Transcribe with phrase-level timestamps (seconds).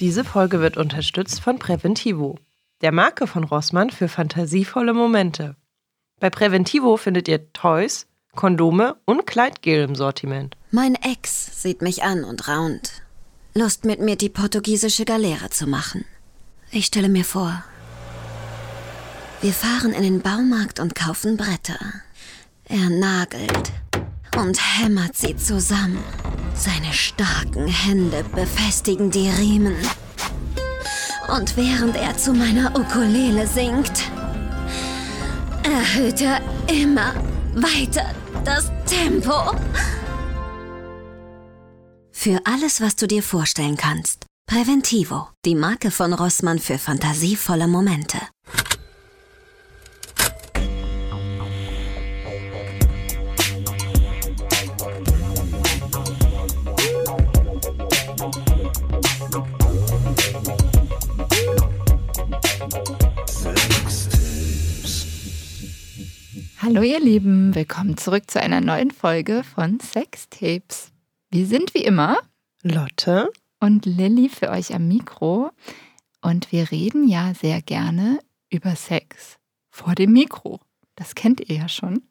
[0.00, 2.38] Diese Folge wird unterstützt von Preventivo,
[2.82, 5.56] der Marke von Rossmann für fantasievolle Momente.
[6.20, 10.56] Bei Preventivo findet ihr Toys, Kondome und Kleidgel im Sortiment.
[10.70, 13.02] Mein Ex sieht mich an und raunt.
[13.54, 16.04] Lust mit mir die portugiesische Galeere zu machen.
[16.70, 17.64] Ich stelle mir vor,
[19.40, 21.78] wir fahren in den Baumarkt und kaufen Bretter.
[22.68, 23.72] Er nagelt
[24.36, 26.04] und hämmert sie zusammen.
[26.54, 29.76] Seine starken Hände befestigen die Riemen.
[31.34, 34.10] Und während er zu meiner Ukulele singt,
[35.62, 37.14] erhöht er immer
[37.54, 39.56] weiter das Tempo.
[42.12, 44.26] Für alles, was du dir vorstellen kannst.
[44.46, 48.18] Präventivo, die Marke von Rossmann für fantasievolle Momente.
[66.60, 70.90] Hallo ihr Lieben, willkommen zurück zu einer neuen Folge von Sextapes.
[71.30, 72.18] Wir sind wie immer
[72.64, 75.52] Lotte und Lilly für euch am Mikro
[76.20, 78.18] und wir reden ja sehr gerne
[78.50, 79.38] über Sex
[79.70, 80.58] vor dem Mikro.
[80.96, 82.02] Das kennt ihr ja schon.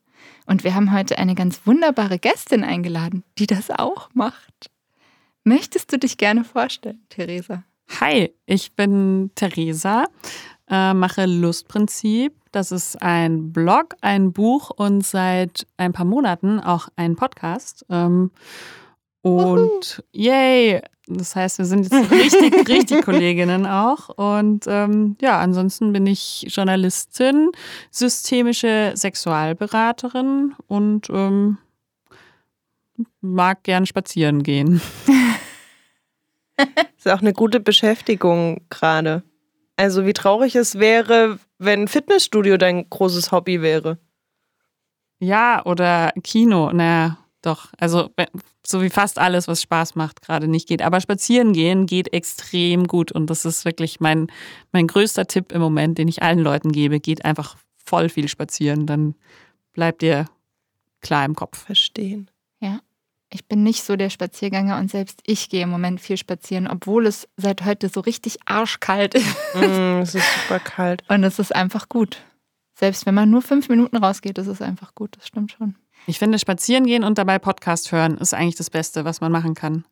[0.45, 4.71] Und wir haben heute eine ganz wunderbare Gästin eingeladen, die das auch macht.
[5.43, 7.65] Möchtest du dich gerne vorstellen, Theresa?
[7.99, 10.05] Hi, ich bin Theresa,
[10.69, 12.33] äh, mache Lustprinzip.
[12.51, 17.85] Das ist ein Blog, ein Buch und seit ein paar Monaten auch ein Podcast.
[17.89, 18.31] Ähm,
[19.21, 20.81] und yay!
[21.09, 24.09] Das heißt, wir sind jetzt richtig, richtig Kolleginnen auch.
[24.09, 27.51] Und ähm, ja, ansonsten bin ich Journalistin,
[27.91, 31.57] systemische Sexualberaterin und ähm,
[33.21, 34.81] mag gern spazieren gehen.
[36.97, 39.23] ist auch eine gute Beschäftigung gerade.
[39.77, 43.99] Also wie traurig es wäre, wenn Fitnessstudio dein großes Hobby wäre.
[45.19, 47.67] Ja, oder Kino, naja, doch.
[47.77, 48.09] Also
[48.65, 50.81] so wie fast alles, was Spaß macht, gerade nicht geht.
[50.81, 54.27] Aber spazieren gehen geht extrem gut und das ist wirklich mein,
[54.71, 56.99] mein größter Tipp im Moment, den ich allen Leuten gebe.
[56.99, 59.15] Geht einfach voll viel spazieren, dann
[59.73, 60.25] bleibt ihr
[61.01, 61.65] klar im Kopf.
[61.65, 62.29] Verstehen.
[62.59, 62.79] Ja.
[63.29, 67.05] Ich bin nicht so der Spaziergänger und selbst ich gehe im Moment viel spazieren, obwohl
[67.07, 69.27] es seit heute so richtig arschkalt ist.
[69.53, 71.03] Mm, es ist super kalt.
[71.09, 72.17] Und es ist einfach gut.
[72.75, 75.17] Selbst wenn man nur fünf Minuten rausgeht, ist es einfach gut.
[75.17, 75.75] Das stimmt schon.
[76.05, 79.55] Ich finde, spazieren gehen und dabei Podcast hören ist eigentlich das Beste, was man machen
[79.55, 79.83] kann.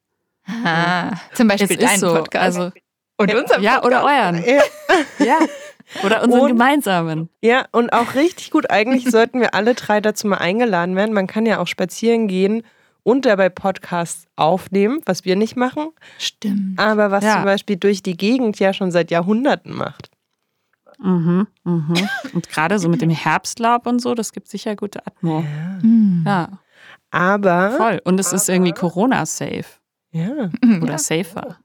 [0.64, 2.14] Ah, zum Beispiel deinen so.
[2.14, 2.58] Podcast.
[2.58, 2.72] Also,
[3.18, 4.44] und unser ja, oder euren.
[4.46, 4.62] Ja.
[5.26, 5.40] Ja.
[6.04, 7.30] Oder unseren Und- gemeinsamen.
[7.42, 8.70] ja, und auch richtig gut.
[8.72, 11.14] Eigentlich sollten wir alle drei dazu mal eingeladen werden.
[11.14, 12.64] Man kann ja auch spazieren gehen
[13.06, 16.80] und dabei Podcasts aufnehmen, was wir nicht machen, Stimmt.
[16.80, 17.36] aber was Ja.
[17.36, 20.10] zum Beispiel durch die Gegend ja schon seit Jahrhunderten macht.
[20.98, 21.94] Mhm, mhm.
[22.34, 25.44] Und gerade so mit dem Herbstlaub und so, das gibt sicher gute Atmo.
[25.82, 26.24] Hm.
[26.26, 26.50] Ja,
[27.12, 28.02] Aber, voll.
[28.06, 29.66] Und es ist irgendwie Corona-safe
[30.12, 30.50] ja.
[30.82, 30.98] oder Ja.
[30.98, 31.58] safer.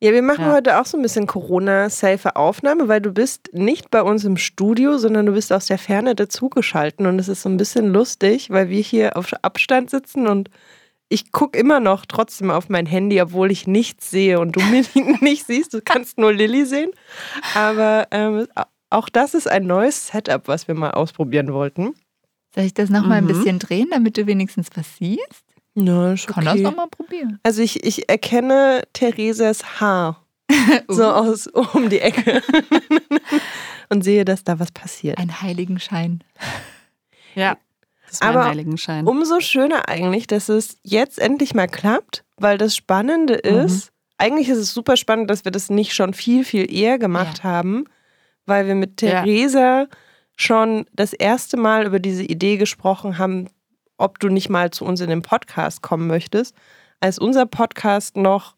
[0.00, 0.52] Ja, wir machen Ja.
[0.52, 4.98] heute auch so ein bisschen Corona-safe Aufnahme, weil du bist nicht bei uns im Studio,
[4.98, 8.68] sondern du bist aus der Ferne dazugeschalten und es ist so ein bisschen lustig, weil
[8.68, 10.50] wir hier auf Abstand sitzen und
[11.08, 14.94] ich gucke immer noch trotzdem auf mein Handy, obwohl ich nichts sehe und du mich
[15.20, 15.74] nicht siehst.
[15.74, 16.90] Du kannst nur Lilly sehen.
[17.54, 18.46] Aber ähm,
[18.90, 21.94] auch das ist ein neues Setup, was wir mal ausprobieren wollten.
[22.54, 23.28] Soll ich das nochmal Mhm.
[23.28, 25.44] ein bisschen drehen, damit du wenigstens was siehst?
[25.74, 26.62] Ja, ist Kann das okay.
[26.62, 27.40] nochmal probieren.
[27.42, 30.24] Also ich, ich erkenne Theresas Haar
[30.88, 32.42] so aus um die Ecke
[33.88, 35.18] und sehe, dass da was passiert.
[35.18, 36.22] Ein Heiligenschein.
[37.34, 37.56] Ja,
[38.20, 39.06] das Aber Heiligenschein.
[39.06, 44.58] Umso schöner eigentlich, dass es jetzt endlich mal klappt, weil das Spannende ist, eigentlich ist
[44.58, 47.84] es super spannend, dass wir das nicht schon viel, viel eher gemacht haben,
[48.46, 49.22] weil wir mit Ja.
[49.22, 49.86] Theresa
[50.36, 53.48] schon das erste Mal über diese Idee gesprochen haben,
[53.96, 56.54] ob du nicht mal zu uns in den Podcast kommen möchtest,
[57.00, 58.56] als unser Podcast noch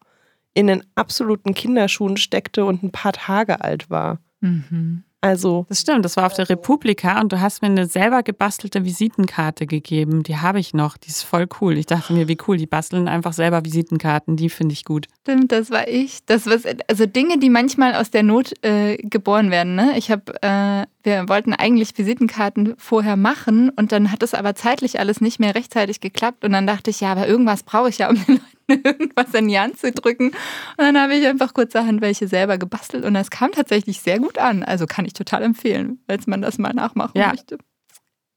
[0.55, 4.21] in den absoluten Kinderschuhen steckte und ein paar Tage alt war.
[4.41, 5.05] Mhm.
[5.21, 8.85] Also, Das stimmt, das war auf der Republika und du hast mir eine selber gebastelte
[8.85, 10.23] Visitenkarte gegeben.
[10.23, 11.79] Die habe ich noch, die ist voll cool.
[11.79, 15.07] Ich dachte mir, wie cool, die basteln einfach selber Visitenkarten, die finde ich gut.
[15.23, 16.25] Stimmt, das war ich.
[16.27, 19.75] Das was, also Dinge, die manchmal aus der Not äh, geboren werden.
[19.75, 19.95] Ne?
[19.97, 25.01] Ich habe, äh, wir wollten eigentlich Visitenkarten vorher machen und dann hat es aber zeitlich
[25.01, 28.11] alles nicht mehr rechtzeitig geklappt und dann dachte ich, ja, aber irgendwas brauche ich ja,
[28.11, 30.29] um den Leuten irgendwas in die Hand zu drücken.
[30.29, 30.35] Und
[30.79, 34.63] dann habe ich einfach kurzerhand welche selber gebastelt und das kam tatsächlich sehr gut an.
[34.63, 37.29] Also kann ich total empfehlen, falls man das mal nachmachen Ja.
[37.31, 37.59] möchte.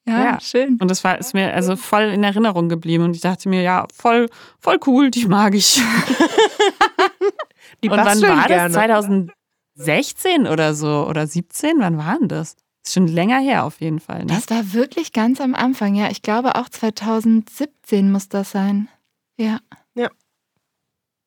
[0.07, 0.39] Ja, Ja.
[0.39, 0.77] schön.
[0.81, 3.03] Und das war ist mir also voll in Erinnerung geblieben.
[3.03, 4.27] Und ich dachte mir, ja, voll,
[4.59, 5.81] voll cool, die mag ich.
[7.83, 8.63] Die Und wann basteln war gerne.
[8.73, 8.73] das?
[8.73, 11.05] 2016 oder so?
[11.07, 11.79] Oder 17?
[11.79, 12.55] Wann war denn das?
[12.85, 14.19] Ist schon länger her auf jeden Fall.
[14.25, 14.27] Ne?
[14.27, 16.09] Das war wirklich ganz am Anfang, ja.
[16.09, 18.89] Ich glaube auch 2017 muss das sein.
[19.37, 19.59] Ja.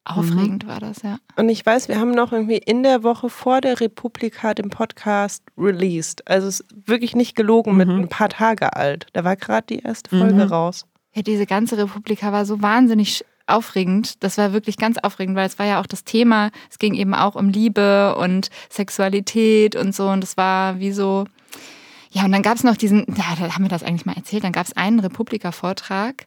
[0.08, 0.16] Ja.
[0.16, 1.19] Aufregend war das, ja.
[1.37, 5.44] Und ich weiß, wir haben noch irgendwie in der Woche vor der Republika den Podcast
[5.56, 6.26] released.
[6.28, 8.00] Also es ist wirklich nicht gelogen mit Mhm.
[8.00, 9.06] ein paar Tage alt.
[9.12, 10.40] Da war gerade die erste Folge Mhm.
[10.52, 10.87] raus.
[11.14, 14.22] Ja, diese ganze Republika war so wahnsinnig aufregend.
[14.25, 16.50] Das war wirklich ganz aufregend, weil es war ja auch das Thema.
[16.70, 20.08] Es ging eben auch um Liebe und Sexualität und so.
[20.08, 21.25] Und das war wie so.
[22.10, 24.44] Ja, und dann gab es noch diesen, ja, da haben wir das eigentlich mal erzählt,
[24.44, 26.26] dann gab es einen Republika-Vortrag,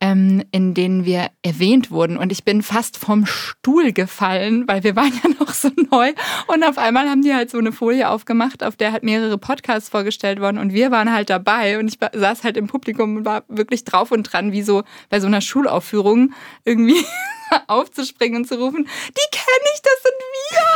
[0.00, 2.16] ähm, in denen wir erwähnt wurden.
[2.16, 6.12] Und ich bin fast vom Stuhl gefallen, weil wir waren ja noch so neu.
[6.46, 9.90] Und auf einmal haben die halt so eine Folie aufgemacht, auf der halt mehrere Podcasts
[9.90, 10.58] vorgestellt wurden.
[10.58, 11.78] Und wir waren halt dabei.
[11.78, 15.20] Und ich saß halt im Publikum und war wirklich drauf und dran, wie so bei
[15.20, 16.32] so einer Schulaufführung
[16.64, 17.04] irgendwie
[17.66, 20.68] aufzuspringen und zu rufen, die kenne ich, das sind wir.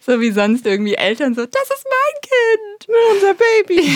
[0.00, 2.88] so wie sonst irgendwie Eltern so, das ist mein Kind.
[3.12, 3.90] Unser Baby.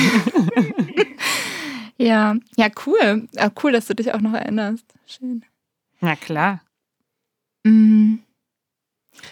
[1.98, 3.28] Ja, ja, cool.
[3.34, 4.84] Ja, cool, dass du dich auch noch erinnerst.
[5.06, 5.44] Schön.
[6.00, 6.60] Na klar.
[7.64, 8.16] Mm.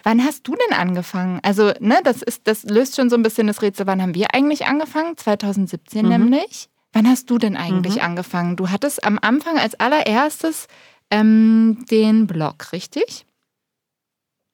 [0.02, 1.40] Wann hast du denn angefangen?
[1.43, 3.87] Also, ne, das ist, das löst schon so ein bisschen das Rätsel.
[3.87, 5.16] Wann haben wir eigentlich angefangen?
[5.16, 6.08] 2017 Mhm.
[6.11, 6.69] nämlich.
[6.94, 8.00] Wann hast du denn eigentlich Mhm.
[8.02, 8.56] angefangen?
[8.56, 10.69] Du hattest am Anfang als allererstes
[11.11, 13.26] ähm, den Blog, richtig?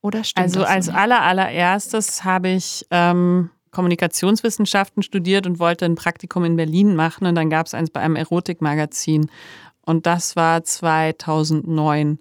[0.03, 5.95] Oder stimmt Also das als aller, allererstes habe ich ähm, Kommunikationswissenschaften studiert und wollte ein
[5.95, 7.27] Praktikum in Berlin machen.
[7.27, 9.31] Und dann gab es eins bei einem Erotikmagazin.
[9.83, 12.19] Und das war 2009.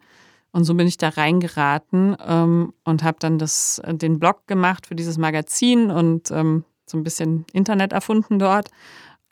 [0.51, 4.95] Und so bin ich da reingeraten ähm, und habe dann das, den Blog gemacht für
[4.95, 8.69] dieses Magazin und ähm, so ein bisschen Internet erfunden dort.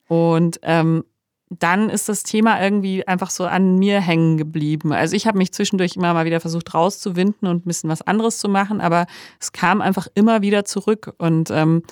[0.07, 1.03] Und ähm,
[1.49, 4.91] dann ist das Thema irgendwie einfach so an mir hängen geblieben.
[4.91, 8.39] Also ich habe mich zwischendurch immer mal wieder versucht rauszuwinden und ein bisschen was anderes
[8.39, 9.05] zu machen, aber
[9.39, 11.13] es kam einfach immer wieder zurück.
[11.17, 11.83] Und ähm,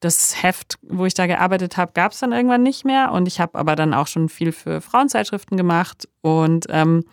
[0.00, 3.12] das Heft, wo ich da gearbeitet habe, gab es dann irgendwann nicht mehr.
[3.12, 6.08] Und ich habe aber dann auch schon viel für Frauenzeitschriften gemacht.
[6.22, 7.04] Und ähm,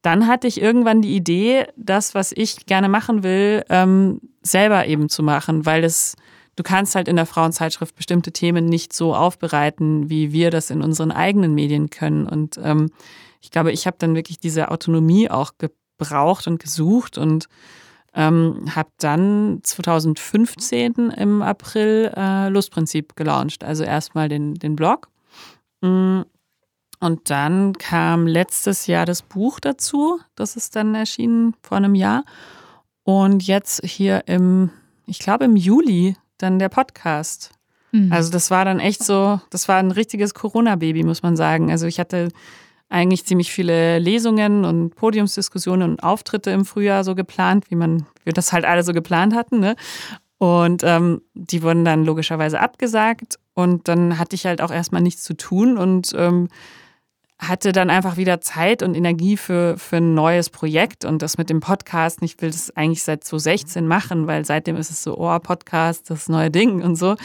[0.00, 5.08] dann hatte ich irgendwann die Idee, das, was ich gerne machen will, ähm, selber eben
[5.08, 6.14] zu machen, weil es
[6.56, 10.82] du kannst halt in der Frauenzeitschrift bestimmte Themen nicht so aufbereiten, wie wir das in
[10.82, 12.26] unseren eigenen Medien können.
[12.26, 12.90] Und ähm,
[13.40, 17.46] ich glaube, ich habe dann wirklich diese Autonomie auch gebraucht und gesucht und
[18.14, 23.62] ähm, habe dann 2015 im April äh, Lustprinzip gelauncht.
[23.62, 25.08] Also erstmal den, den Blog.
[25.82, 26.22] Mm,
[26.98, 30.18] Und dann kam letztes Jahr das Buch dazu.
[30.34, 32.24] Das ist dann erschienen vor einem Jahr.
[33.02, 34.70] Und jetzt hier im,
[35.06, 37.50] ich glaube im Juli, dann der Podcast.
[37.92, 38.12] Hm.
[38.12, 41.70] Also das war dann echt so, das war ein richtiges Corona-Baby, muss man sagen.
[41.70, 42.28] Also ich hatte
[42.88, 48.32] eigentlich ziemlich viele Lesungen und Podiumsdiskussionen und Auftritte im Frühjahr so geplant, wie man, wir
[48.32, 49.58] das halt alle so geplant hatten.
[49.58, 49.74] Ne?
[50.38, 53.38] Und ähm, die wurden dann logischerweise abgesagt.
[53.54, 56.48] Und dann hatte ich halt auch erstmal nichts zu tun und ähm,
[57.38, 61.04] hatte dann einfach wieder Zeit und Energie für, für ein neues Projekt.
[61.04, 64.90] Und das mit dem Podcast, ich will das eigentlich seit 2016 machen, weil seitdem ist
[64.90, 67.16] es so, oh, Podcast, das neue Ding und so.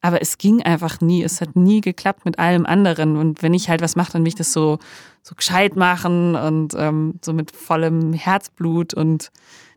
[0.00, 1.22] Aber es ging einfach nie.
[1.22, 3.16] Es hat nie geklappt mit allem anderen.
[3.18, 4.78] Und wenn ich halt was mache, dann will ich das so,
[5.22, 8.94] so gescheit machen und ähm, so mit vollem Herzblut.
[8.94, 9.30] Und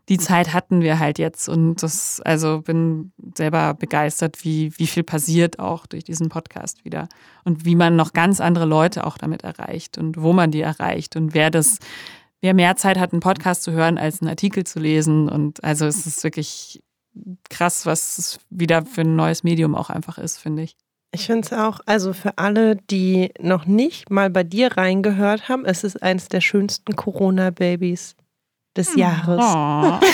[0.09, 1.47] die Zeit hatten wir halt jetzt.
[1.47, 7.07] Und das, also bin selber begeistert, wie, wie viel passiert auch durch diesen Podcast wieder.
[7.43, 11.15] Und wie man noch ganz andere Leute auch damit erreicht und wo man die erreicht
[11.15, 11.79] und wer das,
[12.41, 15.29] wer mehr Zeit hat, einen Podcast zu hören, als einen Artikel zu lesen.
[15.29, 16.83] Und also es ist wirklich
[17.49, 20.75] krass, was es wieder für ein neues Medium auch einfach ist, finde ich.
[21.15, 25.63] Ich finde es auch, also für alle, die noch nicht mal bei dir reingehört haben,
[25.63, 28.15] es ist eines der schönsten Corona-Babys
[28.75, 29.41] des Jahres.
[29.43, 29.99] Oh.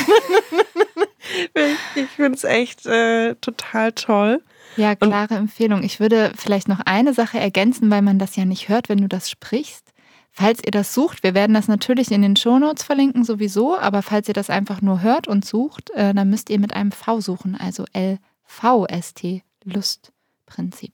[1.96, 4.42] Ich, finde es echt äh, total toll.
[4.78, 5.84] Ja, klare Empfehlung.
[5.84, 9.08] Ich würde vielleicht noch eine Sache ergänzen, weil man das ja nicht hört, wenn du
[9.08, 9.94] das sprichst.
[10.32, 14.28] Falls ihr das sucht, wir werden das natürlich in den Shownotes verlinken sowieso, aber falls
[14.28, 17.56] ihr das einfach nur hört und sucht, äh, dann müsst ihr mit einem V suchen,
[17.56, 20.94] also L-V-S-T, Lustprinzip.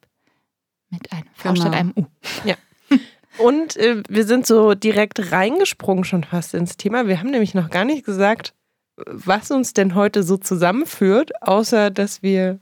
[0.90, 1.62] Mit einem V Genau.
[1.62, 2.06] statt einem U.
[3.38, 7.08] Und äh, wir sind so direkt reingesprungen schon fast ins Thema.
[7.08, 8.54] Wir haben nämlich noch gar nicht gesagt,
[8.98, 12.60] was uns denn heute so zusammenführt, außer dass wir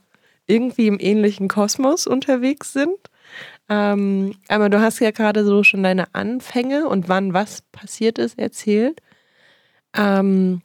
[0.48, 2.98] irgendwie im ähnlichen Kosmos unterwegs sind.
[3.70, 8.38] Ähm, aber du hast ja gerade so schon deine Anfänge und wann was passiert ist
[8.38, 9.00] erzählt.
[9.96, 10.62] Ähm,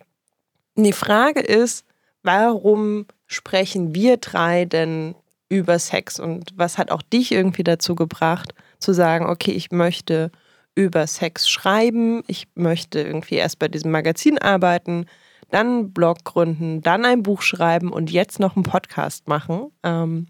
[0.74, 1.84] die Frage ist,
[2.22, 5.14] warum sprechen wir drei denn
[5.48, 10.30] über Sex und was hat auch dich irgendwie dazu gebracht, zu sagen, okay, ich möchte
[10.74, 15.06] über Sex schreiben, ich möchte irgendwie erst bei diesem Magazin arbeiten,
[15.50, 19.72] dann einen Blog gründen, dann ein Buch schreiben und jetzt noch einen Podcast machen.
[19.82, 20.26] Ähm,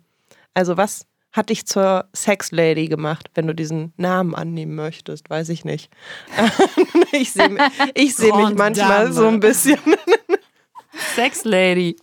[0.54, 5.28] also was hat dich zur Sex Lady gemacht, wenn du diesen Namen annehmen möchtest?
[5.28, 5.90] Weiß ich nicht.
[7.12, 7.56] ich sehe
[7.94, 9.12] ich seh mich manchmal Dame.
[9.12, 9.78] so ein bisschen.
[11.14, 11.96] Sex Lady.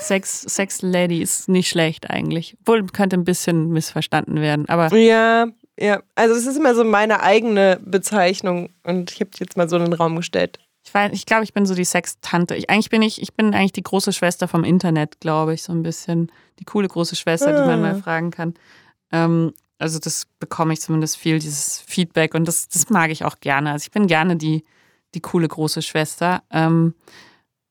[0.00, 2.56] Sex, Sex Lady ist nicht schlecht eigentlich.
[2.64, 4.94] Wohl könnte ein bisschen missverstanden werden, aber.
[4.96, 5.46] Ja,
[5.78, 6.02] ja.
[6.14, 9.84] Also es ist immer so meine eigene Bezeichnung und ich habe jetzt mal so in
[9.84, 10.58] den Raum gestellt.
[10.84, 12.54] Ich, weiß, ich glaube, ich bin so die Sextante.
[12.56, 15.72] Ich, eigentlich bin ich, ich bin eigentlich die große Schwester vom Internet, glaube ich, so
[15.72, 16.30] ein bisschen.
[16.58, 17.60] Die coole große Schwester, ah.
[17.60, 18.02] die man mal ah.
[18.02, 18.54] fragen kann.
[19.10, 23.40] Ähm, also das bekomme ich zumindest viel, dieses Feedback und das, das mag ich auch
[23.40, 23.72] gerne.
[23.72, 24.64] Also ich bin gerne die,
[25.14, 26.42] die coole große Schwester.
[26.50, 26.94] Ähm,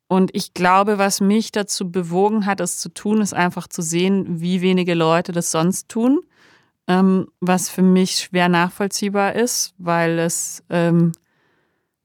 [0.07, 4.41] und ich glaube, was mich dazu bewogen hat, es zu tun, ist einfach zu sehen,
[4.41, 6.21] wie wenige Leute das sonst tun.
[6.87, 11.13] Ähm, was für mich schwer nachvollziehbar ist, weil es ähm,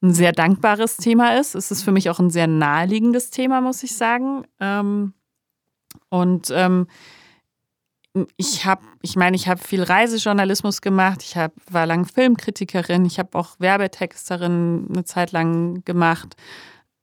[0.02, 1.54] ein sehr dankbares Thema ist.
[1.54, 4.44] Es ist für mich auch ein sehr naheliegendes Thema, muss ich sagen.
[4.60, 5.14] Ähm,
[6.08, 6.86] und ähm,
[8.36, 11.22] ich habe, ich meine, ich habe viel Reisejournalismus gemacht.
[11.22, 13.04] Ich hab, war lang Filmkritikerin.
[13.04, 16.36] Ich habe auch Werbetexterin eine Zeit lang gemacht.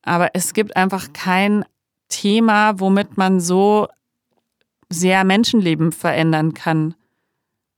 [0.01, 1.65] Aber es gibt einfach kein
[2.09, 3.87] Thema, womit man so
[4.89, 6.95] sehr Menschenleben verändern kann.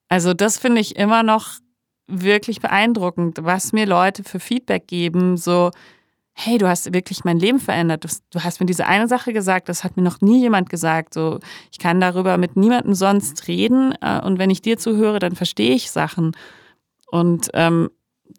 [0.10, 1.60] Also das finde ich immer noch
[2.08, 5.72] wirklich beeindruckend, was mir Leute für Feedback geben, so,
[6.34, 8.06] hey, du hast wirklich mein Leben verändert.
[8.30, 11.16] Du, hast mir diese eine Sache gesagt, das hat mir noch nie jemand gesagt.
[11.16, 11.40] So,
[11.72, 15.74] ich kann darüber mit niemandem sonst reden äh, und wenn ich dir zuhöre, dann verstehe
[15.74, 16.36] ich Sachen.
[17.08, 17.90] Und ähm,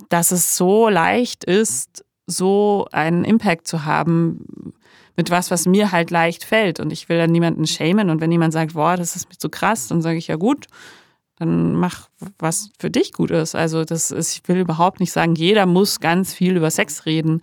[0.08, 4.74] dass es so leicht ist, so einen Impact zu haben
[5.16, 6.78] mit was, was mir halt leicht fällt.
[6.78, 8.10] Und ich will dann niemanden schämen.
[8.10, 10.66] Und wenn jemand sagt, boah, das ist mir zu krass, dann sage ich ja gut,
[11.38, 13.54] dann mach, was für dich gut ist.
[13.54, 17.42] Also das ist, ich will überhaupt nicht sagen, jeder muss ganz viel über Sex reden.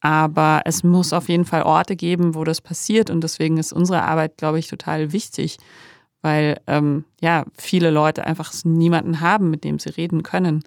[0.00, 3.10] Aber es muss auf jeden Fall Orte geben, wo das passiert.
[3.10, 5.58] Und deswegen ist unsere Arbeit, glaube ich, total wichtig,
[6.22, 10.62] weil ähm, ja viele Leute einfach niemanden haben, mit dem sie reden können.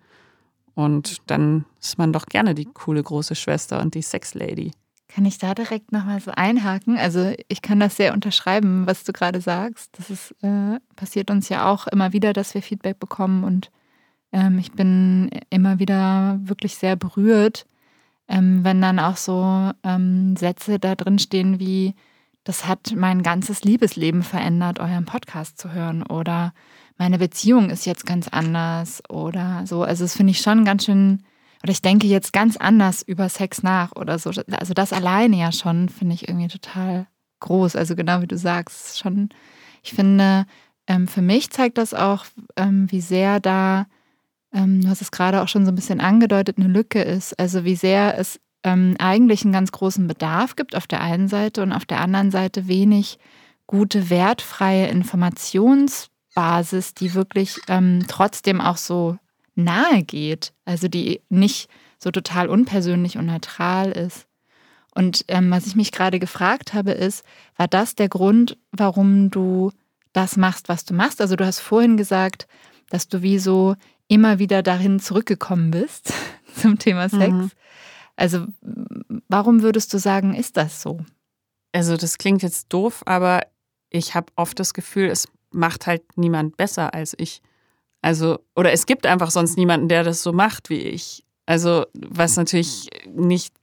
[0.76, 4.72] Und dann ist man doch gerne die coole große Schwester und die Sexlady.
[5.10, 6.98] Kann ich da direkt nochmal so einhaken?
[6.98, 9.98] Also ich kann das sehr unterschreiben, was du gerade sagst.
[9.98, 13.72] Das ist, äh, passiert uns ja auch immer wieder, dass wir Feedback bekommen und
[14.32, 17.66] ähm, ich bin immer wieder wirklich sehr berührt,
[18.28, 21.96] ähm, wenn dann auch so ähm, Sätze da drin stehen wie,
[22.44, 26.54] das hat mein ganzes Liebesleben verändert, euren Podcast zu hören oder
[26.98, 29.84] meine Beziehung ist jetzt ganz anders oder so.
[29.84, 31.24] Also das finde ich schon ganz schön,
[31.64, 34.32] oder ich denke jetzt ganz anders über Sex nach oder so.
[34.52, 37.08] Also das alleine ja schon finde ich irgendwie total
[37.42, 37.76] groß.
[37.76, 39.30] Also genau wie du sagst, schon,
[39.84, 40.46] ich finde,
[40.88, 42.26] ähm, für mich zeigt das auch,
[42.56, 43.88] ähm, wie sehr da,
[44.54, 47.38] ähm, du hast es gerade auch schon so ein bisschen angedeutet, eine Lücke ist.
[47.40, 51.62] Also wie sehr es ähm, eigentlich einen ganz großen Bedarf gibt auf der einen Seite
[51.62, 53.20] und auf der anderen Seite wenig
[53.68, 59.18] gute, wertfreie Informations- Basis, die wirklich ähm, trotzdem auch so
[59.60, 64.28] nahe geht, also die nicht so total unpersönlich und neutral ist.
[64.96, 67.24] Und ähm, was ich mich gerade gefragt habe, ist,
[67.56, 69.72] war das der Grund, warum du
[70.14, 71.22] das machst, was du machst?
[71.22, 72.48] Also du hast vorhin gesagt,
[72.90, 73.76] dass du wie so
[74.08, 76.14] immer wieder dahin zurückgekommen bist
[76.56, 77.32] zum Thema Sex.
[77.32, 77.52] Mhm.
[78.16, 78.48] Also
[79.28, 81.00] warum würdest du sagen, ist das so?
[81.72, 83.42] Also das klingt jetzt doof, aber
[83.90, 87.42] ich habe oft das Gefühl, es macht halt niemand besser als ich.
[88.02, 91.24] Also, oder es gibt einfach sonst niemanden, der das so macht wie ich.
[91.46, 93.54] Also, was natürlich nicht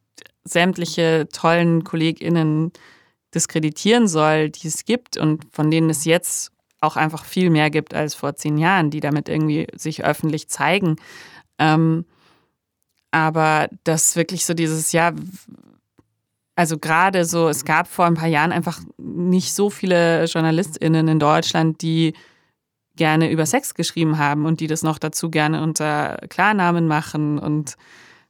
[0.44, 2.72] sämtliche tollen KollegInnen
[3.34, 7.94] diskreditieren soll, die es gibt und von denen es jetzt auch einfach viel mehr gibt
[7.94, 10.96] als vor zehn Jahren, die damit irgendwie sich öffentlich zeigen.
[11.58, 12.04] Ähm,
[13.10, 15.12] aber das wirklich so dieses, ja,
[16.54, 21.18] also gerade so, es gab vor ein paar Jahren einfach nicht so viele JournalistInnen in
[21.18, 22.14] Deutschland, die
[22.96, 27.76] gerne über Sex geschrieben haben und die das noch dazu gerne unter Klarnamen machen und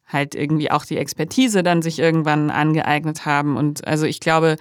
[0.06, 3.56] halt irgendwie auch die Expertise dann sich irgendwann angeeignet haben.
[3.56, 4.56] Und also ich glaube,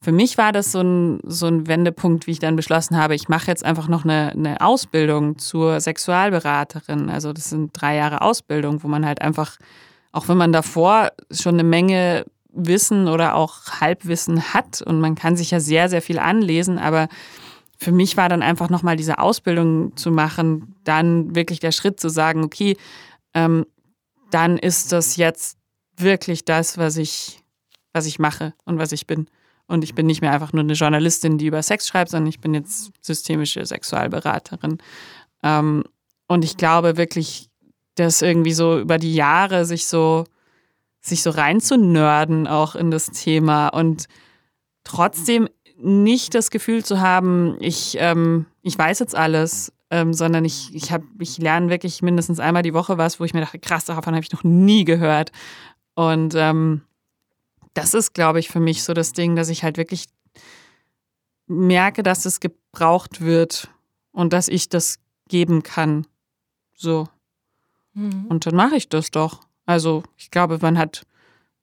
[0.00, 3.28] für mich war das so ein, so ein Wendepunkt, wie ich dann beschlossen habe, ich
[3.28, 7.08] mache jetzt einfach noch eine, eine Ausbildung zur Sexualberaterin.
[7.08, 9.58] Also das sind drei Jahre Ausbildung, wo man halt einfach,
[10.10, 15.36] auch wenn man davor schon eine Menge Wissen oder auch Halbwissen hat und man kann
[15.36, 17.08] sich ja sehr, sehr viel anlesen, aber
[17.82, 22.08] für mich war dann einfach nochmal diese Ausbildung zu machen, dann wirklich der Schritt zu
[22.10, 22.76] sagen, okay,
[23.34, 23.66] ähm,
[24.30, 25.58] dann ist das jetzt
[25.96, 27.42] wirklich das, was ich,
[27.92, 29.26] was ich mache und was ich bin.
[29.66, 32.38] Und ich bin nicht mehr einfach nur eine Journalistin, die über Sex schreibt, sondern ich
[32.38, 34.78] bin jetzt systemische Sexualberaterin.
[35.42, 35.82] Ähm,
[36.28, 37.50] und ich glaube wirklich,
[37.96, 40.24] dass irgendwie so über die Jahre sich so,
[41.00, 44.06] sich so reinzunörden auch in das Thema und
[44.84, 45.48] trotzdem
[45.82, 50.92] nicht das Gefühl zu haben, ich, ähm, ich weiß jetzt alles, ähm, sondern ich, ich,
[50.92, 54.14] hab, ich lerne wirklich mindestens einmal die Woche was, wo ich mir dachte, krass, davon
[54.14, 55.32] habe ich noch nie gehört.
[55.94, 56.82] Und ähm,
[57.74, 60.06] das ist, glaube ich, für mich so das Ding, dass ich halt wirklich
[61.46, 63.68] merke, dass es gebraucht wird
[64.12, 64.98] und dass ich das
[65.28, 66.06] geben kann.
[66.74, 67.08] So.
[67.94, 68.26] Mhm.
[68.28, 69.40] Und dann mache ich das doch.
[69.66, 71.06] Also ich glaube, man hat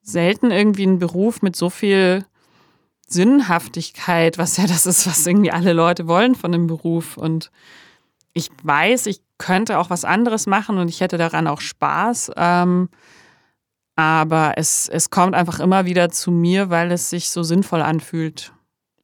[0.02, 2.24] selten irgendwie einen Beruf mit so viel
[3.10, 7.16] Sinnhaftigkeit, was ja das ist, was irgendwie alle Leute wollen von dem Beruf.
[7.16, 7.50] Und
[8.32, 12.32] ich weiß, ich könnte auch was anderes machen und ich hätte daran auch Spaß.
[12.36, 12.88] Ähm,
[13.96, 18.52] aber es, es kommt einfach immer wieder zu mir, weil es sich so sinnvoll anfühlt.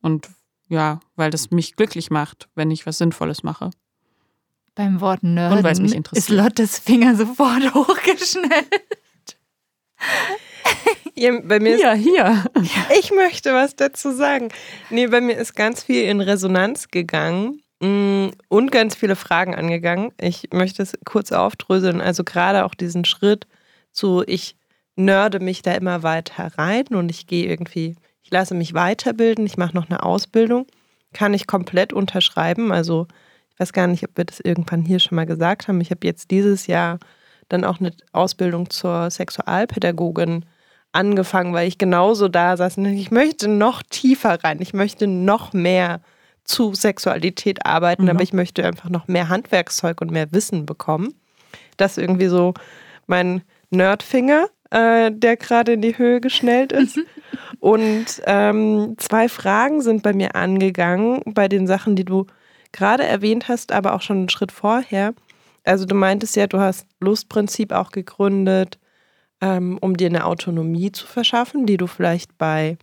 [0.00, 0.28] Und
[0.68, 3.70] ja, weil das mich glücklich macht, wenn ich was Sinnvolles mache.
[4.74, 8.86] Beim Wort Nerd ist Lottes Finger sofort hochgeschnellt.
[11.18, 12.44] Ja, bei mir hier, hier.
[12.98, 14.48] Ich möchte was dazu sagen.
[14.90, 20.12] Nee, bei mir ist ganz viel in Resonanz gegangen mm, und ganz viele Fragen angegangen.
[20.20, 22.02] Ich möchte es kurz aufdröseln.
[22.02, 23.46] Also gerade auch diesen Schritt
[23.92, 24.56] zu, ich
[24.94, 29.56] nörde mich da immer weiter rein und ich gehe irgendwie, ich lasse mich weiterbilden, ich
[29.56, 30.66] mache noch eine Ausbildung,
[31.14, 32.72] kann ich komplett unterschreiben.
[32.72, 33.06] Also
[33.54, 35.80] ich weiß gar nicht, ob wir das irgendwann hier schon mal gesagt haben.
[35.80, 36.98] Ich habe jetzt dieses Jahr
[37.48, 40.44] dann auch eine Ausbildung zur Sexualpädagogin
[40.96, 45.52] angefangen, weil ich genauso da saß und ich möchte noch tiefer rein, ich möchte noch
[45.52, 46.00] mehr
[46.44, 48.10] zu Sexualität arbeiten, mhm.
[48.10, 51.14] aber ich möchte einfach noch mehr Handwerkszeug und mehr Wissen bekommen.
[51.76, 52.54] Das ist irgendwie so
[53.06, 56.98] mein Nerdfinger, äh, der gerade in die Höhe geschnellt ist.
[57.60, 62.26] und ähm, zwei Fragen sind bei mir angegangen, bei den Sachen, die du
[62.72, 65.14] gerade erwähnt hast, aber auch schon einen Schritt vorher.
[65.64, 68.78] Also du meintest ja, du hast Lustprinzip auch gegründet,
[69.40, 72.78] ähm, um dir eine Autonomie zu verschaffen, die du vielleicht bei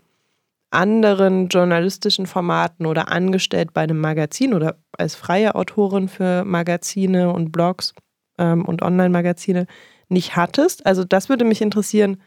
[0.71, 7.51] anderen journalistischen Formaten oder angestellt bei einem Magazin oder als freie Autorin für Magazine und
[7.51, 7.93] Blogs
[8.39, 9.67] ähm, und Online-Magazine
[10.09, 10.85] nicht hattest.
[10.85, 12.21] Also das würde mich interessieren,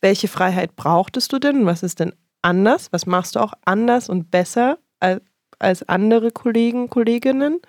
[0.00, 1.66] welche Freiheit brauchtest du denn?
[1.66, 2.92] Was ist denn anders?
[2.92, 5.20] Was machst du auch anders und besser als,
[5.58, 7.60] als andere Kollegen, Kolleginnen?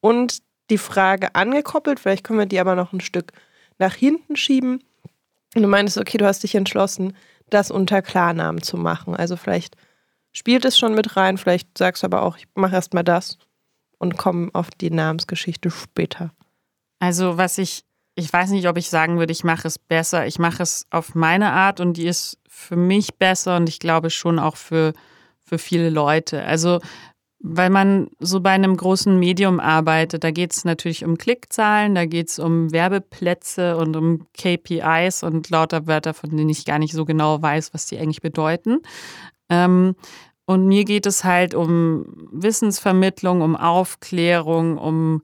[0.00, 0.38] Und
[0.70, 3.32] die Frage angekoppelt, vielleicht können wir die aber noch ein Stück
[3.78, 4.82] nach hinten schieben.
[5.54, 7.16] Und du meintest, okay, du hast dich entschlossen,
[7.50, 9.14] das unter Klarnamen zu machen.
[9.14, 9.76] Also vielleicht
[10.32, 13.38] spielt es schon mit rein, vielleicht sagst du aber auch, ich mache erstmal das
[13.98, 16.32] und komme auf die Namensgeschichte später.
[16.98, 17.84] Also was ich,
[18.14, 20.26] ich weiß nicht, ob ich sagen würde, ich mache es besser.
[20.26, 24.10] Ich mache es auf meine Art und die ist für mich besser und ich glaube
[24.10, 24.92] schon auch für,
[25.44, 26.42] für viele Leute.
[26.44, 26.80] Also
[27.44, 30.22] weil man so bei einem großen Medium arbeitet.
[30.22, 35.50] Da geht es natürlich um Klickzahlen, da geht es um Werbeplätze und um KPIs und
[35.50, 38.78] lauter Wörter, von denen ich gar nicht so genau weiß, was die eigentlich bedeuten.
[39.48, 39.96] Ähm,
[40.44, 45.22] und mir geht es halt um Wissensvermittlung, um Aufklärung, um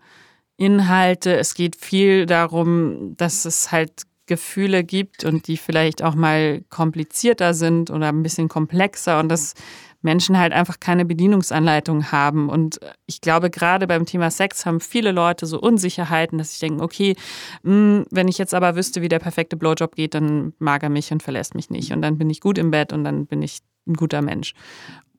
[0.57, 1.37] Inhalte.
[1.37, 7.55] Es geht viel darum, dass es halt Gefühle gibt und die vielleicht auch mal komplizierter
[7.55, 9.55] sind oder ein bisschen komplexer und das
[10.01, 12.49] Menschen halt einfach keine Bedienungsanleitung haben.
[12.49, 16.81] Und ich glaube, gerade beim Thema Sex haben viele Leute so Unsicherheiten, dass sie denken,
[16.83, 17.17] okay,
[17.63, 20.91] mh, hm, wenn ich jetzt aber wüsste, wie der perfekte Blowjob geht, dann mag er
[20.91, 21.93] mich und verlässt mich nicht.
[21.93, 24.55] Und dann bin ich gut im Bett und dann bin ich ein guter Mensch.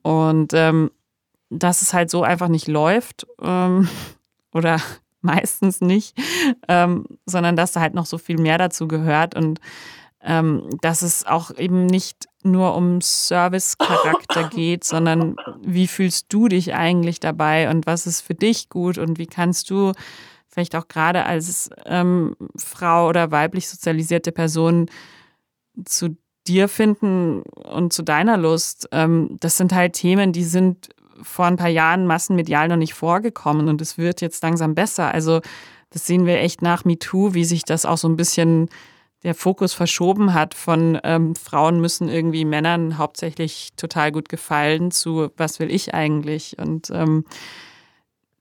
[0.02, 0.90] Und ähm,
[1.50, 3.88] dass es halt so einfach nicht läuft ähm,
[4.54, 4.80] oder
[5.20, 6.16] meistens nicht,
[6.68, 9.60] ähm, sondern dass da halt noch so viel mehr dazu gehört und
[10.22, 16.74] ähm, dass es auch eben nicht nur um Service-Charakter geht, sondern wie fühlst du dich
[16.74, 19.92] eigentlich dabei und was ist für dich gut und wie kannst du
[20.48, 24.86] vielleicht auch gerade als ähm, Frau oder weiblich sozialisierte Person
[25.84, 28.88] zu dir finden und zu deiner Lust.
[28.92, 30.88] Ähm, das sind halt Themen, die sind
[31.22, 35.12] vor ein paar Jahren massenmedial noch nicht vorgekommen und es wird jetzt langsam besser.
[35.12, 35.40] Also
[35.90, 38.68] das sehen wir echt nach MeToo, wie sich das auch so ein bisschen
[39.22, 45.30] der Fokus verschoben hat von ähm, Frauen müssen irgendwie Männern hauptsächlich total gut gefallen zu
[45.36, 47.24] was will ich eigentlich und ähm,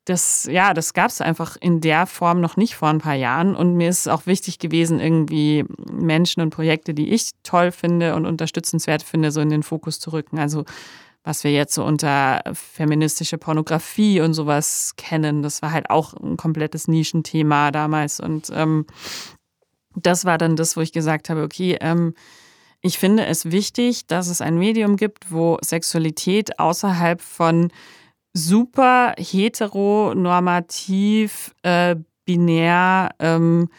[0.10, 3.56] das, ja, das gab es einfach in der Form noch nicht vor ein paar Jahren.
[3.56, 8.26] Und mir ist auch wichtig gewesen, irgendwie Menschen und Projekte, die ich toll finde und
[8.26, 10.40] unterstützenswert finde, so in den Fokus zu rücken.
[10.40, 10.66] Also
[11.24, 16.38] was wir jetzt so unter feministische Pornografie und sowas kennen, das war halt auch ein
[16.38, 18.20] komplettes Nischenthema damals.
[18.20, 18.88] Und ähm,
[20.02, 22.14] das war dann das, wo ich gesagt habe, okay, ähm,
[22.82, 27.72] ich finde es wichtig, dass es ein Medium gibt, wo Sexualität außerhalb von
[28.34, 33.70] super heteronormativ, äh, binär, ähm,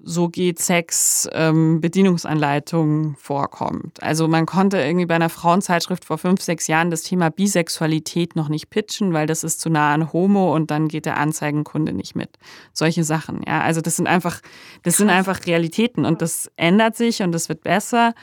[0.00, 4.00] so geht Sex, ähm, Bedienungsanleitungen vorkommt.
[4.00, 8.48] Also man konnte irgendwie bei einer Frauenzeitschrift vor fünf, sechs Jahren das Thema Bisexualität noch
[8.48, 12.14] nicht pitchen, weil das ist zu nah an Homo und dann geht der Anzeigenkunde nicht
[12.14, 12.38] mit.
[12.72, 13.62] Solche Sachen, ja.
[13.62, 14.40] Also das sind einfach,
[14.84, 18.14] das sind einfach Realitäten und das ändert sich und das wird besser.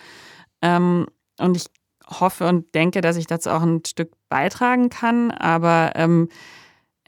[0.61, 1.07] Ähm,
[1.39, 1.65] und ich
[2.07, 6.29] hoffe und denke, dass ich dazu auch ein Stück beitragen kann, aber ähm,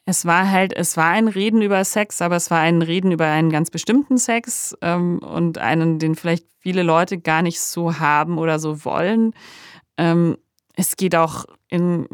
[0.10, 3.26] es war halt, es war ein Reden über Sex, aber es war ein Reden über
[3.26, 8.38] einen ganz bestimmten Sex ähm, und einen, den vielleicht viele Leute gar nicht so haben
[8.38, 9.34] oder so wollen.
[9.98, 10.38] Ähm,
[10.78, 12.08] es geht auch in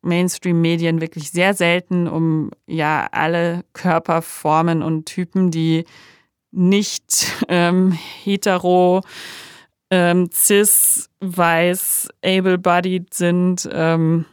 [0.00, 5.84] Mainstream-Medien wirklich sehr selten um ja alle Körperformen und Typen, die
[6.50, 9.02] nicht ähm, hetero,
[9.90, 14.24] ähm, cis, weiß, able-bodied sind ähm,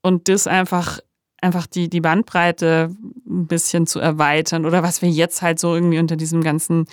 [0.00, 1.00] und das einfach
[1.42, 2.94] einfach die, die Bandbreite
[3.26, 6.86] ein bisschen zu erweitern oder was wir jetzt halt so irgendwie unter diesem ganzen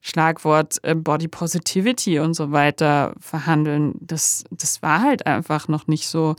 [0.00, 6.08] Schlagwort äh, Body Positivity und so weiter verhandeln, das, das war halt einfach noch nicht
[6.08, 6.34] so.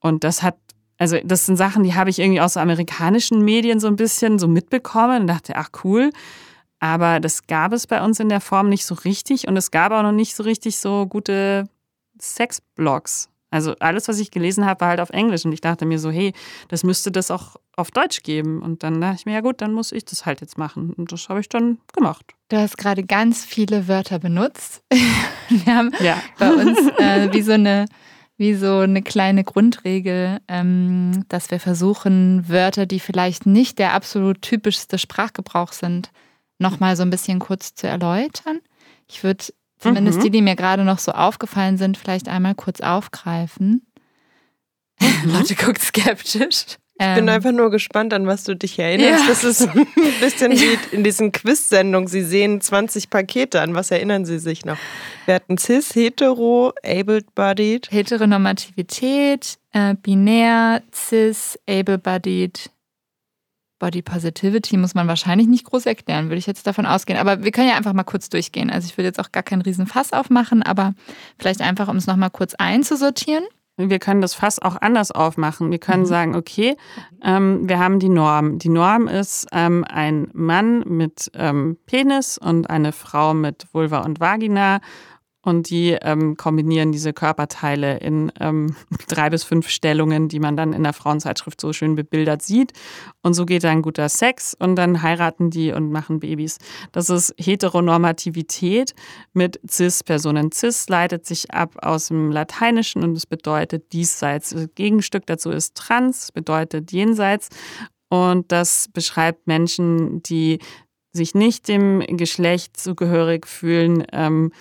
[0.00, 0.56] Und das hat,
[0.96, 4.48] also das sind Sachen, die habe ich irgendwie aus amerikanischen Medien so ein bisschen so
[4.48, 6.10] mitbekommen und dachte, ach cool.
[6.80, 9.92] Aber das gab es bei uns in der Form nicht so richtig und es gab
[9.92, 11.68] auch noch nicht so richtig so gute
[12.20, 13.28] Sexblogs.
[13.50, 16.10] Also alles, was ich gelesen habe, war halt auf Englisch und ich dachte mir so,
[16.10, 16.32] hey,
[16.68, 18.60] das müsste das auch auf Deutsch geben.
[18.60, 20.92] Und dann dachte ich mir, ja gut, dann muss ich das halt jetzt machen.
[20.92, 22.34] Und das habe ich dann gemacht.
[22.50, 24.82] Du hast gerade ganz viele Wörter benutzt.
[25.48, 26.20] Wir haben ja.
[26.38, 27.86] bei uns äh, wie so eine
[28.38, 34.42] wie so eine kleine Grundregel, ähm, dass wir versuchen, Wörter, die vielleicht nicht der absolut
[34.42, 36.12] typischste Sprachgebrauch sind,
[36.60, 38.60] nochmal so ein bisschen kurz zu erläutern.
[39.08, 39.44] Ich würde
[39.78, 40.22] zumindest mhm.
[40.22, 43.82] die, die mir gerade noch so aufgefallen sind, vielleicht einmal kurz aufgreifen.
[45.00, 45.32] Mhm.
[45.32, 46.76] Leute guckt skeptisch.
[47.00, 49.22] Ich bin ähm, einfach nur gespannt, an was du dich erinnerst.
[49.22, 49.28] Ja.
[49.28, 49.86] Das ist ein
[50.20, 52.08] bisschen wie in diesen Quiz-Sendungen.
[52.08, 53.60] Sie sehen 20 Pakete.
[53.60, 54.78] An was erinnern Sie sich noch?
[55.24, 57.92] Wir hatten Cis, Hetero, Able-Bodied.
[57.92, 62.70] Heteronormativität, äh, binär, Cis, Able-Bodied,
[63.78, 67.18] Body Positivity muss man wahrscheinlich nicht groß erklären, würde ich jetzt davon ausgehen.
[67.18, 68.70] Aber wir können ja einfach mal kurz durchgehen.
[68.70, 70.94] Also ich würde jetzt auch gar keinen riesen Fass aufmachen, aber
[71.38, 73.44] vielleicht einfach, um es nochmal kurz einzusortieren.
[73.76, 75.70] Wir können das Fass auch anders aufmachen.
[75.70, 76.06] Wir können mhm.
[76.06, 76.76] sagen, okay,
[77.22, 78.58] ähm, wir haben die Norm.
[78.58, 84.18] Die Norm ist ähm, ein Mann mit ähm, Penis und eine Frau mit Vulva und
[84.18, 84.80] Vagina
[85.48, 88.76] und die ähm, kombinieren diese Körperteile in ähm,
[89.08, 92.74] drei bis fünf Stellungen, die man dann in der Frauenzeitschrift so schön bebildert sieht.
[93.22, 96.58] Und so geht dann guter Sex und dann heiraten die und machen Babys.
[96.92, 98.94] Das ist Heteronormativität
[99.32, 100.52] mit Cis-Personen.
[100.52, 104.50] Cis leitet sich ab aus dem Lateinischen und es bedeutet diesseits.
[104.50, 107.48] Das Gegenstück dazu ist trans, bedeutet jenseits.
[108.10, 110.58] Und das beschreibt Menschen, die
[111.12, 114.52] sich nicht dem Geschlecht zugehörig fühlen, ähm,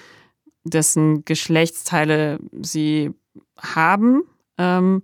[0.69, 3.11] dessen Geschlechtsteile sie
[3.57, 4.23] haben
[4.57, 5.03] ähm,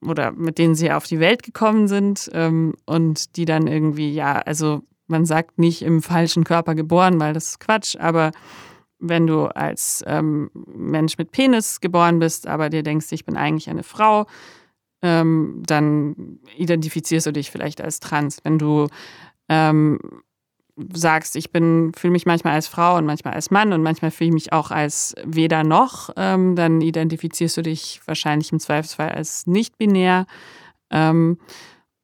[0.00, 4.38] oder mit denen sie auf die Welt gekommen sind ähm, und die dann irgendwie, ja,
[4.38, 8.32] also man sagt nicht im falschen Körper geboren, weil das ist Quatsch, aber
[8.98, 13.70] wenn du als ähm, Mensch mit Penis geboren bist, aber dir denkst, ich bin eigentlich
[13.70, 14.26] eine Frau,
[15.02, 18.40] ähm, dann identifizierst du dich vielleicht als trans.
[18.42, 18.88] Wenn du
[19.48, 20.00] ähm,
[20.92, 24.28] sagst, ich bin, fühle mich manchmal als Frau und manchmal als Mann und manchmal fühle
[24.28, 29.46] ich mich auch als weder noch, ähm, dann identifizierst du dich wahrscheinlich im Zweifelsfall als
[29.46, 30.26] nicht binär.
[30.90, 31.38] Ähm,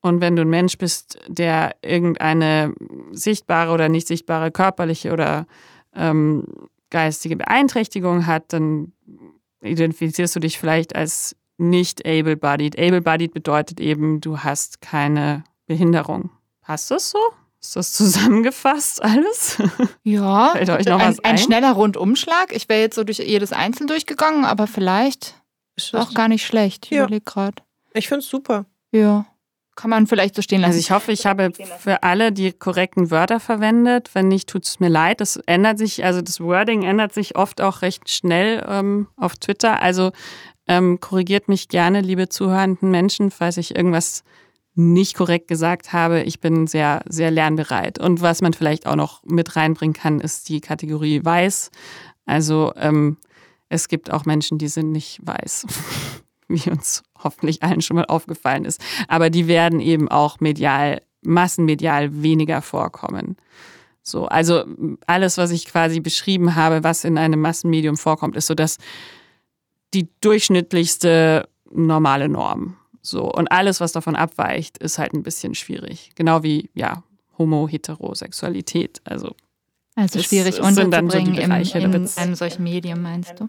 [0.00, 2.74] und wenn du ein Mensch bist, der irgendeine
[3.12, 5.46] sichtbare oder nicht sichtbare körperliche oder
[5.94, 6.44] ähm,
[6.90, 8.92] geistige Beeinträchtigung hat, dann
[9.62, 12.78] identifizierst du dich vielleicht als nicht able-bodied.
[12.78, 16.30] Able-bodied bedeutet eben, du hast keine Behinderung.
[16.60, 17.18] Passt das so?
[17.64, 19.56] Ist das zusammengefasst alles?
[20.04, 21.32] Ja, Fällt euch noch ein, was ein?
[21.32, 22.54] ein schneller Rundumschlag.
[22.54, 25.42] Ich wäre jetzt so durch jedes Einzelne durchgegangen, aber vielleicht
[25.74, 26.84] ist auch gar nicht schlecht.
[26.84, 27.04] Ich ja.
[27.04, 27.62] überlege gerade.
[27.94, 28.66] Ich finde es super.
[28.92, 29.24] Ja.
[29.76, 30.72] Kann man vielleicht so stehen lassen.
[30.72, 34.10] Also ich hoffe, ich habe für alle die korrekten Wörter verwendet.
[34.12, 35.22] Wenn nicht, tut es mir leid.
[35.22, 39.80] Das ändert sich, also das Wording ändert sich oft auch recht schnell ähm, auf Twitter.
[39.80, 40.12] Also
[40.68, 44.22] ähm, korrigiert mich gerne, liebe zuhörenden Menschen, falls ich irgendwas
[44.74, 46.22] nicht korrekt gesagt habe.
[46.22, 47.98] Ich bin sehr, sehr lernbereit.
[47.98, 51.70] Und was man vielleicht auch noch mit reinbringen kann, ist die Kategorie weiß.
[52.26, 53.18] Also ähm,
[53.68, 55.66] es gibt auch Menschen, die sind nicht weiß,
[56.48, 58.80] wie uns hoffentlich allen schon mal aufgefallen ist.
[59.08, 63.36] Aber die werden eben auch medial, massenmedial weniger vorkommen.
[64.02, 64.64] So, also
[65.06, 68.78] alles, was ich quasi beschrieben habe, was in einem Massenmedium vorkommt, ist so dass
[69.94, 72.76] die durchschnittlichste normale Norm.
[73.06, 76.12] So, und alles, was davon abweicht, ist halt ein bisschen schwierig.
[76.14, 77.02] Genau wie, ja,
[77.36, 79.02] Homo-Heterosexualität.
[79.04, 79.34] Also,
[79.94, 83.46] also schwierig unterzubringen so im, in einem solchen Medium, meinst du?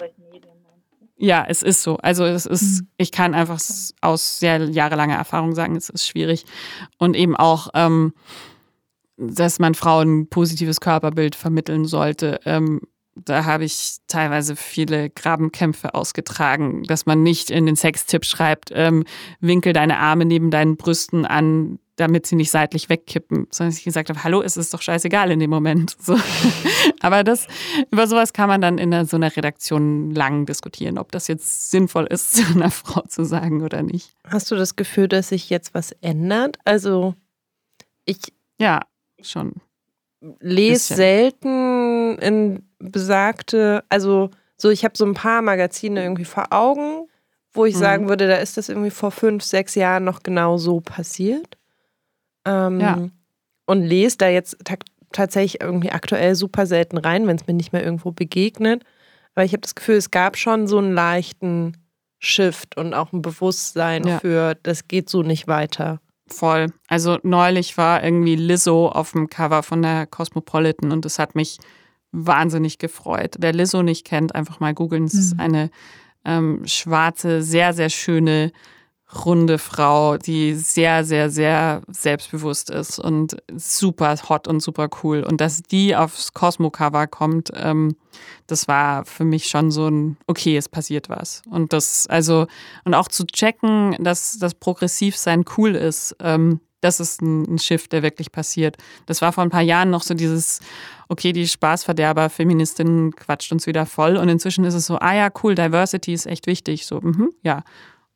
[1.16, 1.96] Ja, es ist so.
[1.98, 2.88] Also es ist, mhm.
[2.98, 3.62] ich kann einfach
[4.02, 6.44] aus sehr jahrelanger Erfahrung sagen, es ist schwierig.
[6.98, 8.14] Und eben auch, ähm,
[9.16, 12.42] dass man Frauen ein positives Körperbild vermitteln sollte.
[12.44, 12.82] Ähm,
[13.16, 19.06] da habe ich teilweise viele Grabenkämpfe ausgetragen, dass man nicht in den Sextipp schreibt, ähm,
[19.40, 24.10] winkel deine Arme neben deinen Brüsten an, damit sie nicht seitlich wegkippen, sondern ich gesagt
[24.10, 25.96] habe, hallo, es ist doch scheißegal in dem Moment.
[26.06, 26.20] So.
[27.00, 27.48] Aber das,
[27.90, 31.72] über sowas kann man dann in einer, so einer Redaktion lang diskutieren, ob das jetzt
[31.72, 34.14] sinnvoll ist, zu einer Frau zu sagen oder nicht.
[34.28, 36.58] Hast du das Gefühl, dass sich jetzt was ändert?
[36.66, 37.16] Also
[38.06, 38.20] ich.
[38.60, 38.82] Ja,
[39.22, 39.54] schon.
[40.40, 47.08] Lese selten in besagte, also so, ich habe so ein paar Magazine irgendwie vor Augen,
[47.52, 47.80] wo ich mhm.
[47.80, 51.58] sagen würde, da ist das irgendwie vor fünf, sechs Jahren noch genau so passiert.
[52.46, 53.10] Ähm, ja.
[53.66, 54.58] Und lese da jetzt
[55.12, 58.84] tatsächlich irgendwie aktuell super selten rein, wenn es mir nicht mehr irgendwo begegnet.
[59.34, 61.78] Aber ich habe das Gefühl, es gab schon so einen leichten
[62.20, 64.20] Shift und auch ein Bewusstsein ja.
[64.20, 66.00] für, das geht so nicht weiter.
[66.28, 66.68] Voll.
[66.88, 71.60] Also neulich war irgendwie Lizzo auf dem Cover von der Cosmopolitan und das hat mich
[72.12, 73.36] wahnsinnig gefreut.
[73.40, 75.06] Wer Lizzo nicht kennt, einfach mal googeln.
[75.06, 75.20] Es mhm.
[75.20, 75.70] ist eine
[76.24, 78.52] ähm, schwarze, sehr, sehr schöne
[79.24, 85.24] runde Frau, die sehr, sehr, sehr selbstbewusst ist und super hot und super cool.
[85.24, 87.96] Und dass die aufs Cosmo-Cover kommt, ähm,
[88.48, 91.42] das war für mich schon so ein, okay, es passiert was.
[91.50, 92.48] Und das, also,
[92.84, 97.92] und auch zu checken, dass das Progressivsein cool ist, ähm, das ist ein, ein Shift,
[97.94, 98.78] der wirklich passiert.
[99.08, 100.60] Das war vor ein paar Jahren noch so dieses,
[101.10, 104.18] okay, die Spaßverderber, Feministinnen quatscht uns wieder voll.
[104.18, 106.86] Und inzwischen ist es so, ah ja, cool, Diversity ist echt wichtig.
[106.86, 107.64] So, mh, ja.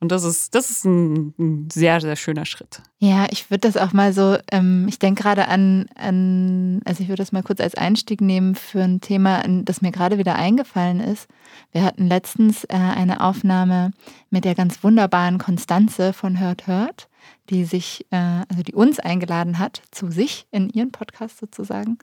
[0.02, 2.82] Und das ist, das ist ein, ein sehr, sehr schöner Schritt.
[3.00, 7.10] Ja, ich würde das auch mal so, ähm, ich denke gerade an, an, also ich
[7.10, 11.02] würde das mal kurz als Einstieg nehmen für ein Thema, das mir gerade wieder eingefallen
[11.02, 11.28] ist.
[11.74, 13.92] Wir hatten letztens äh, eine Aufnahme
[14.30, 17.10] mit der ganz wunderbaren Konstanze von Hört Hört,
[17.50, 21.98] die sich, äh, also die uns eingeladen hat zu sich in ihren Podcast sozusagen.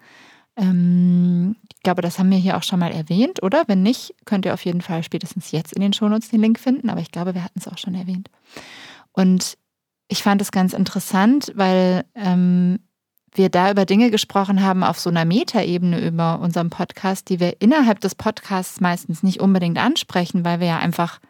[0.56, 3.64] Ähm, ich glaube, das haben wir hier auch schon mal erwähnt, oder?
[3.66, 6.90] Wenn nicht, könnt ihr auf jeden Fall spätestens jetzt in den Shownotes den Link finden,
[6.90, 8.30] aber ich glaube, wir hatten es auch schon erwähnt.
[9.12, 9.56] Und
[10.08, 12.78] ich fand es ganz interessant, weil ähm,
[13.34, 17.60] wir da über Dinge gesprochen haben auf so einer Metaebene über unseren Podcast, die wir
[17.60, 21.20] innerhalb des Podcasts meistens nicht unbedingt ansprechen, weil wir ja einfach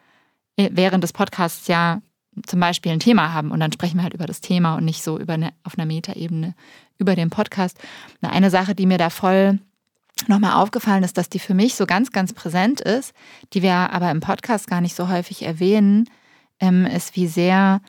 [0.57, 2.01] äh, während des Podcasts ja
[2.47, 5.03] zum Beispiel ein Thema haben und dann sprechen wir halt über das Thema und nicht
[5.03, 6.55] so über eine, auf einer Metaebene
[6.99, 7.79] über den Podcast.
[8.21, 9.59] Eine Sache, die mir da voll
[10.29, 13.13] nochmal aufgefallen ist, dass die für mich so ganz, ganz präsent ist,
[13.53, 16.09] die wir aber im Podcast gar nicht so häufig erwähnen,
[16.59, 17.81] ähm, ist, wie sehr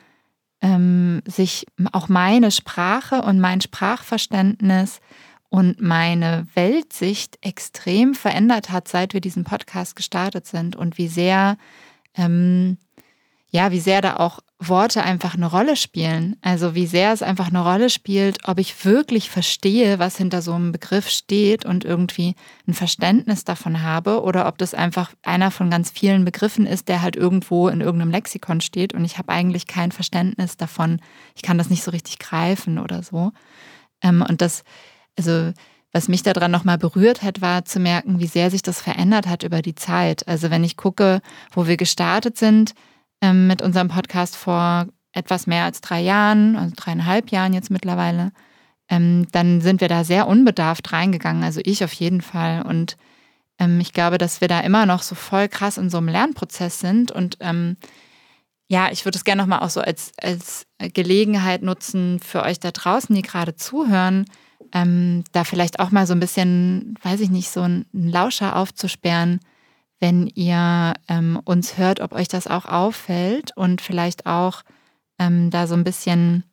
[0.60, 5.00] ähm, sich auch meine Sprache und mein Sprachverständnis
[5.48, 11.56] und meine Weltsicht extrem verändert hat, seit wir diesen Podcast gestartet sind und wie sehr
[12.14, 12.76] ähm,
[13.50, 16.36] ja, wie sehr da auch Worte einfach eine Rolle spielen.
[16.42, 20.52] Also wie sehr es einfach eine Rolle spielt, ob ich wirklich verstehe, was hinter so
[20.52, 22.34] einem Begriff steht und irgendwie
[22.66, 27.02] ein Verständnis davon habe oder ob das einfach einer von ganz vielen Begriffen ist, der
[27.02, 31.00] halt irgendwo in irgendeinem Lexikon steht und ich habe eigentlich kein Verständnis davon.
[31.36, 33.30] Ich kann das nicht so richtig greifen oder so.
[34.02, 34.64] Ähm, und das,
[35.16, 35.52] also
[35.92, 39.44] was mich daran nochmal berührt hat, war zu merken, wie sehr sich das verändert hat
[39.44, 40.26] über die Zeit.
[40.26, 41.20] Also wenn ich gucke,
[41.52, 42.74] wo wir gestartet sind,
[43.20, 48.32] ähm, mit unserem Podcast vor etwas mehr als drei Jahren, also dreieinhalb Jahren jetzt mittlerweile,
[48.88, 52.62] ähm, dann sind wir da sehr unbedarft reingegangen, also ich auf jeden Fall.
[52.62, 52.96] Und
[53.58, 56.80] ähm, ich glaube, dass wir da immer noch so voll krass in so einem Lernprozess
[56.80, 57.10] sind.
[57.10, 57.76] Und ähm,
[58.68, 62.70] ja, ich würde es gerne nochmal auch so als, als Gelegenheit nutzen für euch da
[62.70, 64.26] draußen, die gerade zuhören,
[64.72, 69.40] ähm, da vielleicht auch mal so ein bisschen, weiß ich nicht, so einen Lauscher aufzusperren
[70.00, 74.62] wenn ihr ähm, uns hört, ob euch das auch auffällt und vielleicht auch
[75.18, 76.44] ähm, da so ein bisschen,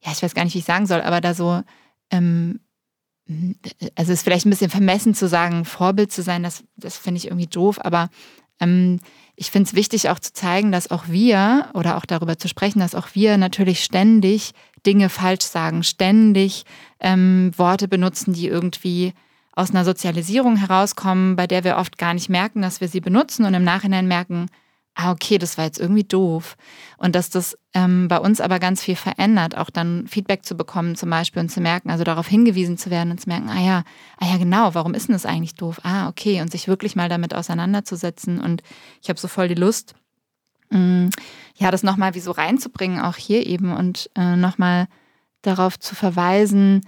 [0.00, 1.62] ja, ich weiß gar nicht, wie ich sagen soll, aber da so,
[2.10, 2.60] ähm,
[3.94, 7.18] also es ist vielleicht ein bisschen vermessen zu sagen, Vorbild zu sein, das, das finde
[7.18, 8.10] ich irgendwie doof, aber
[8.60, 8.98] ähm,
[9.36, 12.80] ich finde es wichtig auch zu zeigen, dass auch wir oder auch darüber zu sprechen,
[12.80, 14.52] dass auch wir natürlich ständig
[14.84, 16.64] Dinge falsch sagen, ständig
[17.00, 19.12] ähm, Worte benutzen, die irgendwie
[19.52, 23.44] aus einer Sozialisierung herauskommen, bei der wir oft gar nicht merken, dass wir sie benutzen
[23.44, 24.48] und im Nachhinein merken,
[24.94, 26.56] ah, okay, das war jetzt irgendwie doof.
[26.98, 30.96] Und dass das ähm, bei uns aber ganz viel verändert, auch dann Feedback zu bekommen
[30.96, 33.84] zum Beispiel und zu merken, also darauf hingewiesen zu werden und zu merken, ah ja,
[34.18, 35.80] ah ja, genau, warum ist denn das eigentlich doof?
[35.82, 38.40] Ah, okay, und sich wirklich mal damit auseinanderzusetzen.
[38.40, 38.62] Und
[39.02, 39.94] ich habe so voll die Lust,
[40.70, 41.10] mh, mm,
[41.56, 44.88] ja, das nochmal wie so reinzubringen, auch hier eben und äh, nochmal
[45.42, 46.82] darauf zu verweisen,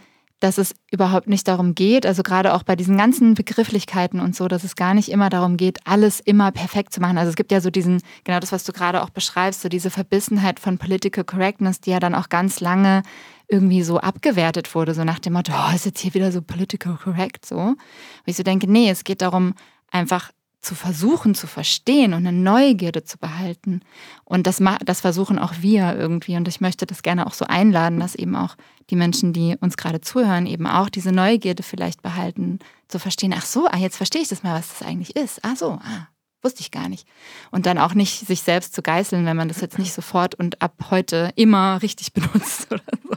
[0.45, 4.47] dass es überhaupt nicht darum geht, also gerade auch bei diesen ganzen Begrifflichkeiten und so,
[4.47, 7.17] dass es gar nicht immer darum geht, alles immer perfekt zu machen.
[7.17, 9.89] Also es gibt ja so diesen, genau das, was du gerade auch beschreibst, so diese
[9.89, 13.03] Verbissenheit von Political Correctness, die ja dann auch ganz lange
[13.49, 16.99] irgendwie so abgewertet wurde, so nach dem Motto, oh, ist jetzt hier wieder so political
[17.03, 17.57] correct, so.
[17.57, 17.79] Und
[18.27, 19.55] ich so denke, nee, es geht darum,
[19.91, 20.31] einfach
[20.65, 23.81] zu versuchen zu verstehen und eine Neugierde zu behalten.
[24.25, 26.37] Und das, das versuchen auch wir irgendwie.
[26.37, 28.57] Und ich möchte das gerne auch so einladen, dass eben auch
[28.91, 33.47] die Menschen, die uns gerade zuhören, eben auch diese Neugierde vielleicht behalten, zu verstehen, ach
[33.47, 35.41] so, ah, jetzt verstehe ich das mal, was das eigentlich ist.
[35.43, 36.09] Ach so, ah,
[36.43, 37.07] wusste ich gar nicht.
[37.51, 40.63] Und dann auch nicht sich selbst zu geißeln, wenn man das jetzt nicht sofort und
[40.63, 43.17] ab heute immer richtig benutzt oder so.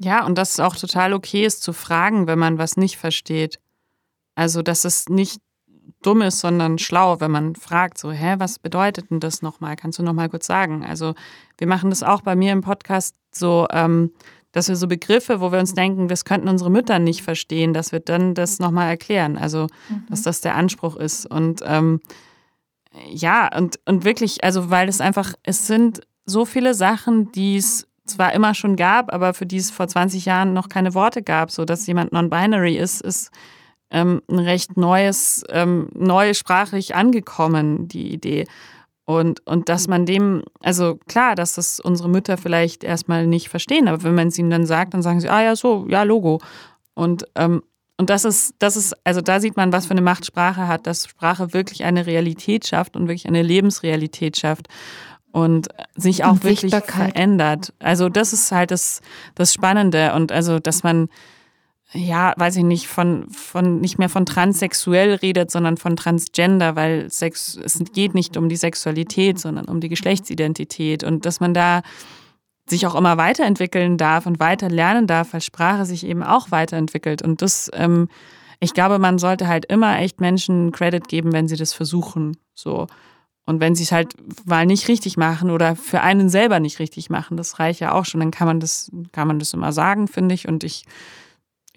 [0.00, 3.58] Ja, und dass es auch total okay ist zu fragen, wenn man was nicht versteht.
[4.34, 5.40] Also, dass es nicht
[6.02, 9.76] dumm ist, sondern schlau, wenn man fragt, so, hä, was bedeutet denn das nochmal?
[9.76, 10.84] Kannst du nochmal kurz sagen?
[10.84, 11.14] Also
[11.56, 14.12] wir machen das auch bei mir im Podcast so, ähm,
[14.52, 17.92] dass wir so Begriffe, wo wir uns denken, das könnten unsere Mütter nicht verstehen, dass
[17.92, 19.36] wir dann das nochmal erklären.
[19.36, 20.06] Also, mhm.
[20.08, 21.26] dass das der Anspruch ist.
[21.26, 22.00] Und ähm,
[23.10, 27.86] ja, und, und wirklich, also weil es einfach, es sind so viele Sachen, die es
[28.06, 31.50] zwar immer schon gab, aber für die es vor 20 Jahren noch keine Worte gab,
[31.50, 33.30] so dass jemand non-binary ist, ist
[33.90, 38.46] ähm, ein recht neues, ähm, neu sprachlich angekommen, die Idee.
[39.04, 43.88] Und, und dass man dem, also klar, dass das unsere Mütter vielleicht erstmal nicht verstehen,
[43.88, 46.40] aber wenn man es ihnen dann sagt, dann sagen sie, ah ja, so, ja, Logo.
[46.92, 47.62] Und, ähm,
[47.96, 50.86] und das ist, das ist, also da sieht man, was für eine Macht Sprache hat,
[50.86, 54.68] dass Sprache wirklich eine Realität schafft und wirklich eine Lebensrealität schafft
[55.32, 57.72] und sich auch und wirklich verändert.
[57.78, 59.00] Also das ist halt das,
[59.34, 61.08] das Spannende und also, dass man
[61.92, 67.10] ja, weiß ich nicht, von, von nicht mehr von transsexuell redet, sondern von transgender, weil
[67.10, 71.82] Sex, es geht nicht um die Sexualität, sondern um die Geschlechtsidentität und dass man da
[72.68, 77.22] sich auch immer weiterentwickeln darf und weiter lernen darf, weil Sprache sich eben auch weiterentwickelt.
[77.22, 78.08] Und das, ähm,
[78.60, 82.36] ich glaube, man sollte halt immer echt Menschen Credit geben, wenn sie das versuchen.
[82.54, 82.86] So.
[83.46, 84.12] Und wenn sie es halt
[84.44, 88.04] mal nicht richtig machen oder für einen selber nicht richtig machen, das reicht ja auch
[88.04, 90.46] schon, dann kann man das, kann man das immer sagen, finde ich.
[90.46, 90.84] Und ich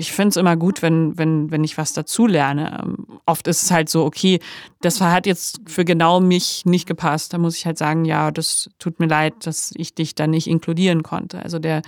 [0.01, 2.81] ich finde es immer gut, wenn, wenn, wenn ich was dazulerne.
[2.83, 4.39] Ähm, oft ist es halt so, okay,
[4.81, 7.33] das hat jetzt für genau mich nicht gepasst.
[7.33, 10.47] Da muss ich halt sagen, ja, das tut mir leid, dass ich dich da nicht
[10.47, 11.41] inkludieren konnte.
[11.43, 11.83] Also der,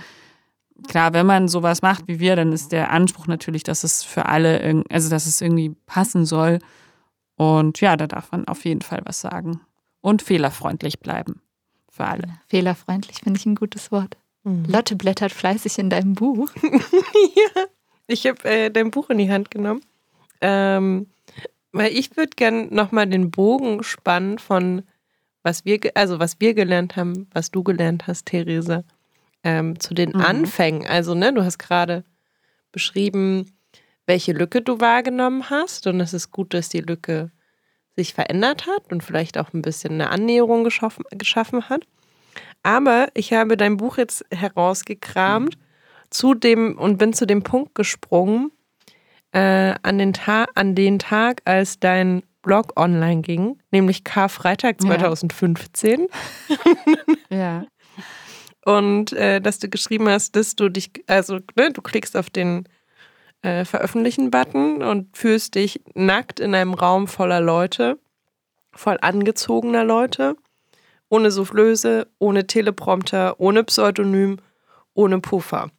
[0.86, 4.26] klar, wenn man sowas macht wie wir, dann ist der Anspruch natürlich, dass es für
[4.26, 6.60] alle, also dass es irgendwie passen soll.
[7.34, 9.60] Und ja, da darf man auf jeden Fall was sagen.
[10.00, 11.40] Und fehlerfreundlich bleiben.
[11.90, 12.28] Für alle.
[12.46, 14.16] Fehlerfreundlich finde ich ein gutes Wort.
[14.44, 14.66] Mhm.
[14.68, 16.50] Lotte blättert fleißig in deinem Buch.
[16.62, 17.64] ja.
[18.06, 19.82] Ich habe äh, dein Buch in die Hand genommen.
[20.40, 21.06] Ähm,
[21.72, 24.82] weil ich würde gerne nochmal den Bogen spannen von
[25.42, 28.84] was wir, also was wir gelernt haben, was du gelernt hast, Therese,
[29.44, 30.20] ähm, zu den mhm.
[30.22, 30.86] Anfängen.
[30.86, 32.02] Also, ne, du hast gerade
[32.72, 33.52] beschrieben,
[34.06, 35.86] welche Lücke du wahrgenommen hast.
[35.86, 37.30] Und es ist gut, dass die Lücke
[37.94, 41.86] sich verändert hat und vielleicht auch ein bisschen eine Annäherung geschaffen, geschaffen hat.
[42.62, 45.58] Aber ich habe dein Buch jetzt herausgekramt
[46.14, 48.52] zu dem und bin zu dem Punkt gesprungen,
[49.32, 50.12] äh, an, den
[50.54, 56.06] an den Tag, als dein Blog online ging, nämlich Karfreitag 2015.
[56.48, 56.56] Ja.
[57.36, 57.66] ja.
[58.64, 62.68] Und äh, dass du geschrieben hast, dass du dich, also ne, du klickst auf den
[63.42, 67.98] äh, Veröffentlichen-Button und fühlst dich nackt in einem Raum voller Leute,
[68.72, 70.36] voll angezogener Leute,
[71.08, 74.38] ohne Soufflöse, ohne Teleprompter, ohne Pseudonym,
[74.94, 75.70] ohne Puffer.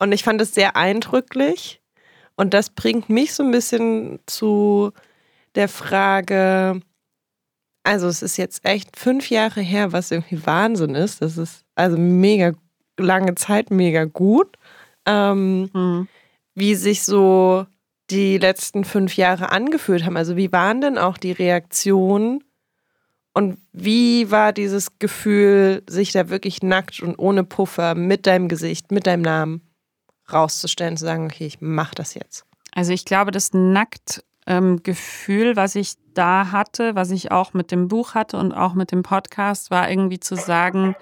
[0.00, 1.80] Und ich fand es sehr eindrücklich.
[2.34, 4.92] Und das bringt mich so ein bisschen zu
[5.54, 6.80] der Frage,
[7.84, 11.20] also es ist jetzt echt fünf Jahre her, was irgendwie Wahnsinn ist.
[11.22, 12.52] Das ist also mega
[12.98, 14.56] lange Zeit, mega gut.
[15.04, 16.08] Ähm, mhm.
[16.54, 17.66] Wie sich so
[18.10, 20.16] die letzten fünf Jahre angefühlt haben.
[20.16, 22.42] Also wie waren denn auch die Reaktionen
[23.34, 28.90] und wie war dieses Gefühl, sich da wirklich nackt und ohne Puffer mit deinem Gesicht,
[28.92, 29.69] mit deinem Namen
[30.32, 32.44] rauszustellen, zu sagen, okay, ich mache das jetzt?
[32.72, 37.88] Also ich glaube, das Nacktgefühl, ähm, was ich da hatte, was ich auch mit dem
[37.88, 40.94] Buch hatte und auch mit dem Podcast, war irgendwie zu sagen,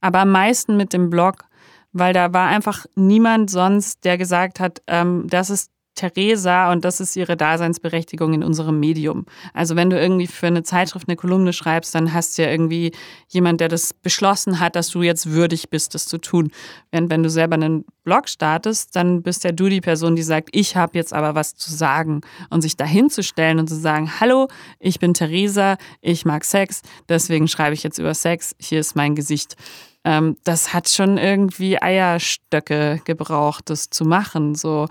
[0.00, 1.44] aber am meisten mit dem Blog,
[1.92, 7.00] weil da war einfach niemand sonst, der gesagt hat, ähm, das ist Theresa und das
[7.00, 9.26] ist ihre Daseinsberechtigung in unserem Medium.
[9.52, 12.92] Also wenn du irgendwie für eine Zeitschrift eine Kolumne schreibst, dann hast du ja irgendwie
[13.28, 16.50] jemand, der das beschlossen hat, dass du jetzt würdig bist, das zu tun.
[16.92, 20.50] Während wenn du selber einen Blog startest, dann bist ja du die Person, die sagt,
[20.52, 22.20] ich habe jetzt aber was zu sagen
[22.50, 26.82] und sich dahin zu stellen und zu sagen, hallo, ich bin Theresa, ich mag Sex,
[27.08, 29.56] deswegen schreibe ich jetzt über Sex, hier ist mein Gesicht
[30.04, 34.54] ähm, das hat schon irgendwie Eierstöcke gebraucht, das zu machen.
[34.54, 34.86] So.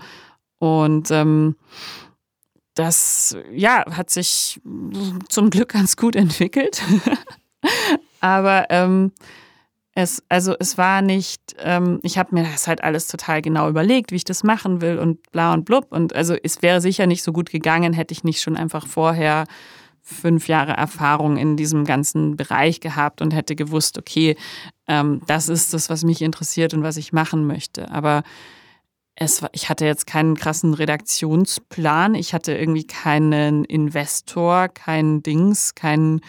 [0.58, 1.56] Und ähm,
[2.74, 4.60] das ja, hat sich
[5.28, 6.82] zum Glück ganz gut entwickelt.
[8.20, 9.12] Aber ähm,
[9.94, 14.12] es, also es war nicht, ähm, ich habe mir das halt alles total genau überlegt,
[14.12, 15.88] wie ich das machen will und bla und blub.
[15.90, 19.44] Und also es wäre sicher nicht so gut gegangen, hätte ich nicht schon einfach vorher
[20.00, 24.36] fünf Jahre Erfahrung in diesem ganzen Bereich gehabt und hätte gewusst, okay,
[24.86, 27.90] ähm, das ist das, was mich interessiert und was ich machen möchte.
[27.90, 28.22] Aber
[29.20, 35.74] es war, ich hatte jetzt keinen krassen Redaktionsplan, ich hatte irgendwie keinen Investor, keinen Dings,
[35.74, 36.20] keinen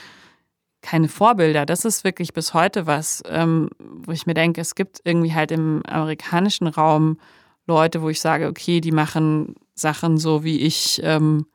[0.81, 1.65] keine Vorbilder.
[1.65, 5.51] Das ist wirklich bis heute was, ähm, wo ich mir denke, es gibt irgendwie halt
[5.51, 7.19] im amerikanischen Raum
[7.67, 11.45] Leute, wo ich sage, okay, die machen Sachen so, wie ich ähm,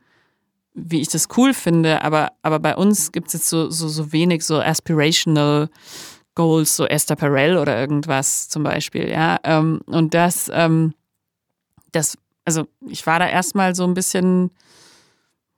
[0.74, 4.12] wie ich das cool finde, aber, aber bei uns gibt es jetzt so, so, so
[4.12, 5.70] wenig so aspirational
[6.35, 9.39] Goals, so Esther Perel oder irgendwas zum Beispiel, ja.
[9.45, 10.93] Ähm, und das, ähm,
[11.95, 14.51] das, also ich war da erstmal so ein bisschen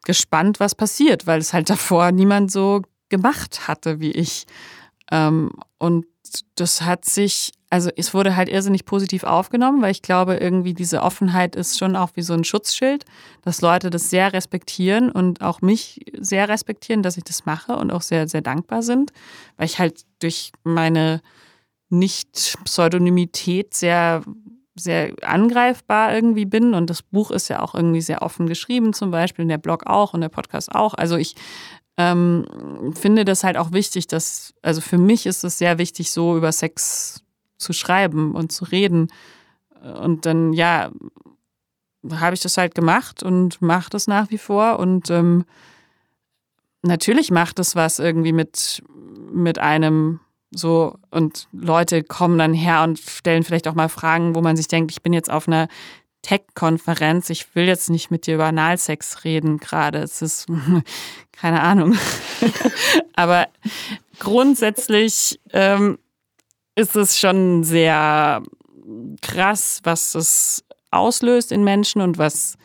[0.04, 4.46] gespannt, was passiert, weil es halt davor niemand so gemacht hatte wie ich.
[5.10, 6.06] Ähm, und
[6.56, 11.02] das hat sich also es wurde halt irrsinnig positiv aufgenommen, weil ich glaube, irgendwie diese
[11.02, 13.04] Offenheit ist schon auch wie so ein Schutzschild,
[13.42, 17.90] dass Leute das sehr respektieren und auch mich sehr respektieren, dass ich das mache und
[17.90, 19.12] auch sehr, sehr dankbar sind,
[19.56, 21.20] weil ich halt durch meine
[21.88, 24.22] Nicht-Pseudonymität sehr,
[24.78, 29.10] sehr angreifbar irgendwie bin und das Buch ist ja auch irgendwie sehr offen geschrieben zum
[29.10, 30.94] Beispiel, und der Blog auch und der Podcast auch.
[30.94, 31.34] Also ich
[31.96, 36.36] ähm, finde das halt auch wichtig, dass, also für mich ist es sehr wichtig, so
[36.36, 37.22] über Sex
[37.56, 39.08] zu schreiben und zu reden.
[40.02, 40.90] Und dann, ja,
[42.10, 44.78] habe ich das halt gemacht und mache das nach wie vor.
[44.78, 45.44] Und ähm,
[46.82, 48.82] natürlich macht es was irgendwie mit,
[49.32, 50.20] mit einem
[50.50, 50.98] so.
[51.10, 54.92] Und Leute kommen dann her und stellen vielleicht auch mal Fragen, wo man sich denkt,
[54.92, 55.68] ich bin jetzt auf einer
[56.22, 57.30] Tech-Konferenz.
[57.30, 59.98] Ich will jetzt nicht mit dir über Analsex reden gerade.
[59.98, 60.46] Es ist
[61.32, 61.96] keine Ahnung.
[63.14, 63.48] Aber
[64.18, 65.98] grundsätzlich ähm,
[66.74, 68.42] ist es schon sehr
[69.22, 72.56] krass, was es auslöst in Menschen und was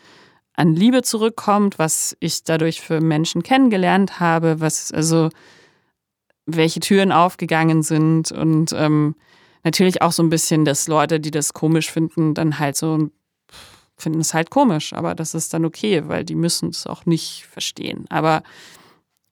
[0.54, 5.30] an Liebe zurückkommt, was ich dadurch für Menschen kennengelernt habe, was also
[6.46, 9.14] welche Türen aufgegangen sind und ähm,
[9.64, 13.10] natürlich auch so ein bisschen, dass Leute, die das komisch finden, dann halt so
[13.96, 17.46] finden es halt komisch, aber das ist dann okay, weil die müssen es auch nicht
[17.46, 18.04] verstehen.
[18.08, 18.42] Aber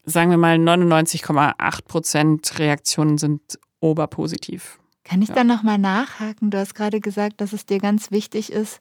[0.05, 4.79] sagen wir mal, 99,8 Prozent Reaktionen sind oberpositiv.
[5.05, 5.35] Kann ich ja.
[5.35, 6.51] dann nochmal nachhaken?
[6.51, 8.81] Du hast gerade gesagt, dass es dir ganz wichtig ist,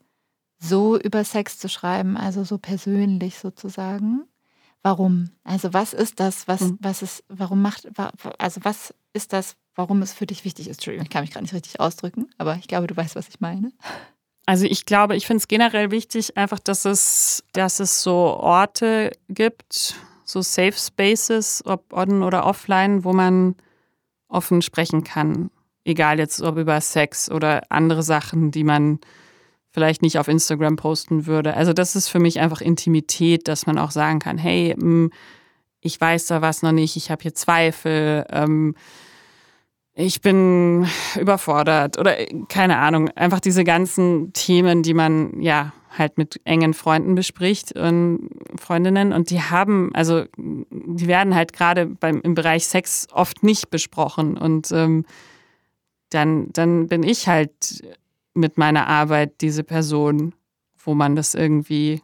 [0.60, 4.26] so über Sex zu schreiben, also so persönlich sozusagen.
[4.82, 5.32] Warum?
[5.44, 6.78] Also was ist das, was, mhm.
[6.82, 7.88] was ist, warum macht,
[8.38, 10.78] also was ist das, warum es für dich wichtig ist?
[10.78, 13.40] Entschuldigung, ich kann mich gerade nicht richtig ausdrücken, aber ich glaube, du weißt, was ich
[13.40, 13.72] meine.
[14.46, 19.12] Also ich glaube, ich finde es generell wichtig, einfach, dass es, dass es so Orte
[19.28, 23.56] gibt, so Safe Spaces, ob on oder offline, wo man
[24.28, 25.52] offen sprechen kann.
[25.84, 29.00] Egal jetzt ob über Sex oder andere Sachen, die man
[29.72, 31.54] vielleicht nicht auf Instagram posten würde.
[31.56, 35.12] Also das ist für mich einfach Intimität, dass man auch sagen kann, hey, mm,
[35.82, 38.76] ich weiß da was noch nicht, ich habe hier Zweifel, ähm,
[39.94, 40.88] ich bin
[41.20, 46.74] überfordert oder äh, keine Ahnung, einfach diese ganzen Themen, die man ja halt mit engen
[46.74, 53.08] Freunden bespricht und Freundinnen und die haben, also die werden halt gerade im Bereich Sex
[53.12, 55.06] oft nicht besprochen und ähm,
[56.12, 57.84] dann, dann bin ich halt
[58.34, 60.34] mit meiner Arbeit diese Person,
[60.78, 62.02] wo man das irgendwie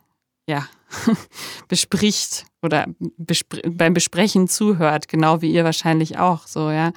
[0.47, 0.67] ja
[1.67, 6.91] bespricht oder bespr beim Besprechen zuhört, genau wie ihr wahrscheinlich auch so, ja.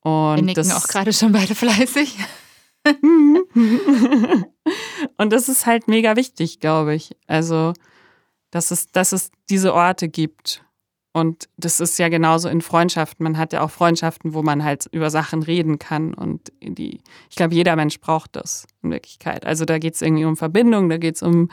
[0.00, 2.16] Und Wir nicken das, auch gerade schon beide fleißig.
[5.16, 7.16] und das ist halt mega wichtig, glaube ich.
[7.26, 7.72] Also,
[8.50, 10.62] dass es, dass es diese Orte gibt.
[11.16, 13.22] Und das ist ja genauso in Freundschaften.
[13.22, 16.12] Man hat ja auch Freundschaften, wo man halt über Sachen reden kann.
[16.12, 17.00] Und die,
[17.30, 19.46] ich glaube, jeder Mensch braucht das in Wirklichkeit.
[19.46, 21.52] Also da geht es irgendwie um Verbindung, da geht es um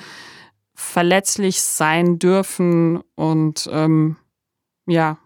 [0.74, 3.02] verletzlich sein dürfen.
[3.14, 4.18] Und ähm,
[4.88, 5.20] ja,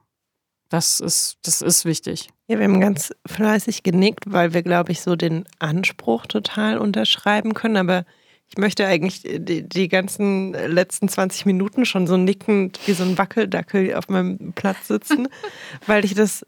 [0.67, 2.27] das ist, das ist wichtig.
[2.47, 7.53] Ja, wir haben ganz fleißig genickt, weil wir, glaube ich, so den Anspruch total unterschreiben
[7.53, 7.77] können.
[7.77, 8.05] Aber
[8.47, 13.17] ich möchte eigentlich die, die, ganzen letzten 20 Minuten schon so nickend wie so ein
[13.17, 15.27] Wackeldackel auf meinem Platz sitzen,
[15.87, 16.45] weil ich das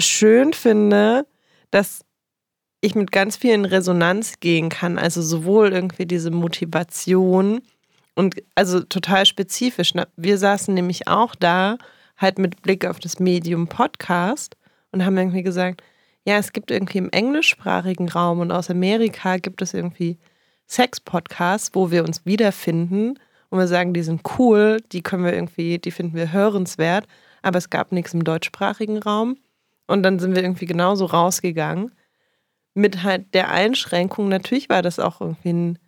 [0.00, 1.26] schön finde,
[1.70, 2.04] dass
[2.80, 4.98] ich mit ganz viel in Resonanz gehen kann.
[4.98, 7.62] Also sowohl irgendwie diese Motivation
[8.14, 9.92] und also total spezifisch.
[10.16, 11.78] Wir saßen nämlich auch da,
[12.16, 14.56] halt mit Blick auf das Medium Podcast
[14.92, 15.82] und haben irgendwie gesagt,
[16.24, 20.18] ja, es gibt irgendwie im englischsprachigen Raum und aus Amerika gibt es irgendwie
[20.66, 23.18] Sex-Podcasts, wo wir uns wiederfinden
[23.50, 27.06] und wir sagen, die sind cool, die können wir irgendwie, die finden wir hörenswert,
[27.42, 29.36] aber es gab nichts im deutschsprachigen Raum.
[29.86, 31.92] Und dann sind wir irgendwie genauso rausgegangen.
[32.72, 35.78] Mit halt der Einschränkung, natürlich war das auch irgendwie ein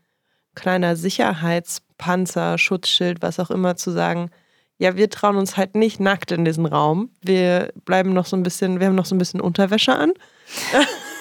[0.54, 4.30] kleiner Sicherheitspanzer, Schutzschild, was auch immer, zu sagen,
[4.78, 7.10] ja, wir trauen uns halt nicht nackt in diesen Raum.
[7.22, 10.12] Wir bleiben noch so ein bisschen, wir haben noch so ein bisschen Unterwäsche an.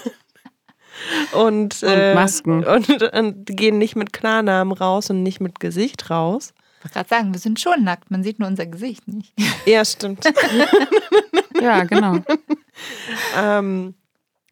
[1.32, 2.64] und, und äh, Masken.
[2.64, 6.53] Und, und, gehen nicht mit Klarnamen raus und nicht mit Gesicht raus.
[6.80, 9.34] Ich wollte gerade sagen, wir sind schon nackt, man sieht nur unser Gesicht nicht.
[9.66, 10.24] Ja, stimmt.
[11.62, 12.18] ja, genau.
[13.38, 13.95] ähm,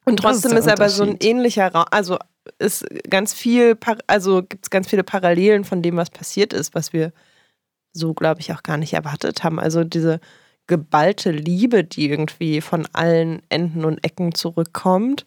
[0.06, 2.18] und trotzdem ist, ist aber so ein ähnlicher Raum, also
[2.60, 3.78] ist ganz viel,
[4.08, 7.14] also gibt es ganz viele Parallelen von dem, was passiert ist, was wir
[7.94, 9.60] so, glaube ich, auch gar nicht erwartet haben.
[9.60, 10.20] Also diese
[10.68, 15.26] geballte Liebe, die irgendwie von allen Enden und Ecken zurückkommt,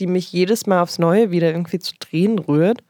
[0.00, 2.82] die mich jedes Mal aufs Neue wieder irgendwie zu drehen rührt.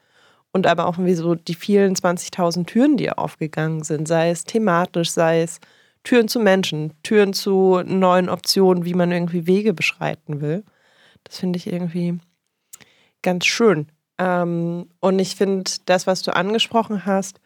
[0.53, 5.11] Und aber auch irgendwie so die vielen 20.000 Türen, die aufgegangen sind, sei es thematisch,
[5.11, 5.61] sei es
[6.03, 10.65] Türen zu Menschen, Türen zu neuen Optionen, wie man irgendwie Wege beschreiten will.
[11.25, 12.19] Das finde ich irgendwie
[13.23, 13.89] ganz schön.
[14.19, 17.41] Ähm, und ich finde das, was du angesprochen hast,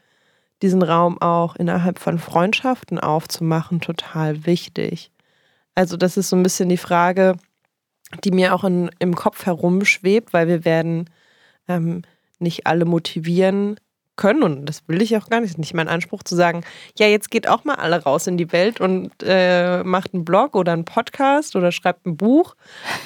[0.63, 5.11] diesen Raum auch innerhalb von Freundschaften aufzumachen, total wichtig.
[5.75, 7.37] Also das ist so ein bisschen die Frage,
[8.25, 11.09] die mir auch in, im Kopf herumschwebt, weil wir werden
[11.69, 12.03] ähm,
[12.39, 13.77] nicht alle motivieren
[14.17, 15.51] können und das will ich auch gar nicht.
[15.51, 16.63] Das ist nicht mein Anspruch zu sagen,
[16.99, 20.57] ja, jetzt geht auch mal alle raus in die Welt und äh, macht einen Blog
[20.57, 22.55] oder einen Podcast oder schreibt ein Buch.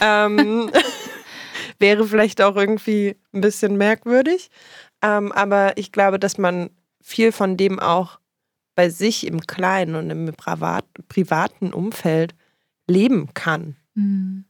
[0.01, 0.71] Ähm,
[1.79, 4.51] wäre vielleicht auch irgendwie ein bisschen merkwürdig.
[5.03, 8.19] Ähm, aber ich glaube, dass man viel von dem auch
[8.75, 12.35] bei sich im kleinen und im privat, privaten Umfeld
[12.89, 13.77] leben kann.
[13.95, 14.47] Mhm.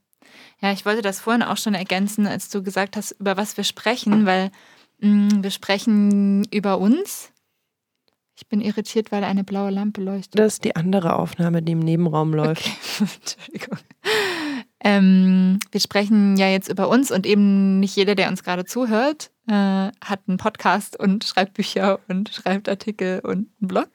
[0.61, 3.63] Ja, ich wollte das vorhin auch schon ergänzen, als du gesagt hast, über was wir
[3.63, 4.51] sprechen, weil
[4.99, 7.31] mh, mm, wir sprechen über uns.
[8.37, 10.37] Ich bin irritiert, weil eine blaue Lampe leuchtet.
[10.37, 12.65] Das ist die andere Aufnahme, die im Nebenraum läuft.
[12.65, 13.09] Okay.
[13.21, 13.79] Entschuldigung.
[14.85, 19.31] Ähm, wir sprechen ja jetzt über uns und eben nicht jeder, der uns gerade zuhört,
[19.47, 23.89] äh, hat einen Podcast und schreibt Bücher und schreibt Artikel und einen Blog.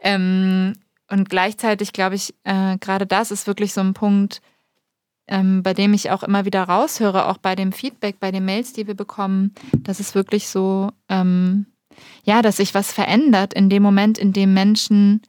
[0.00, 0.74] Ähm,
[1.08, 4.42] und gleichzeitig glaube ich, äh, gerade das ist wirklich so ein Punkt,
[5.28, 8.72] ähm, bei dem ich auch immer wieder raushöre, auch bei dem Feedback, bei den Mails,
[8.72, 11.66] die wir bekommen, dass es wirklich so, ähm,
[12.24, 15.22] ja, dass sich was verändert in dem Moment, in dem Menschen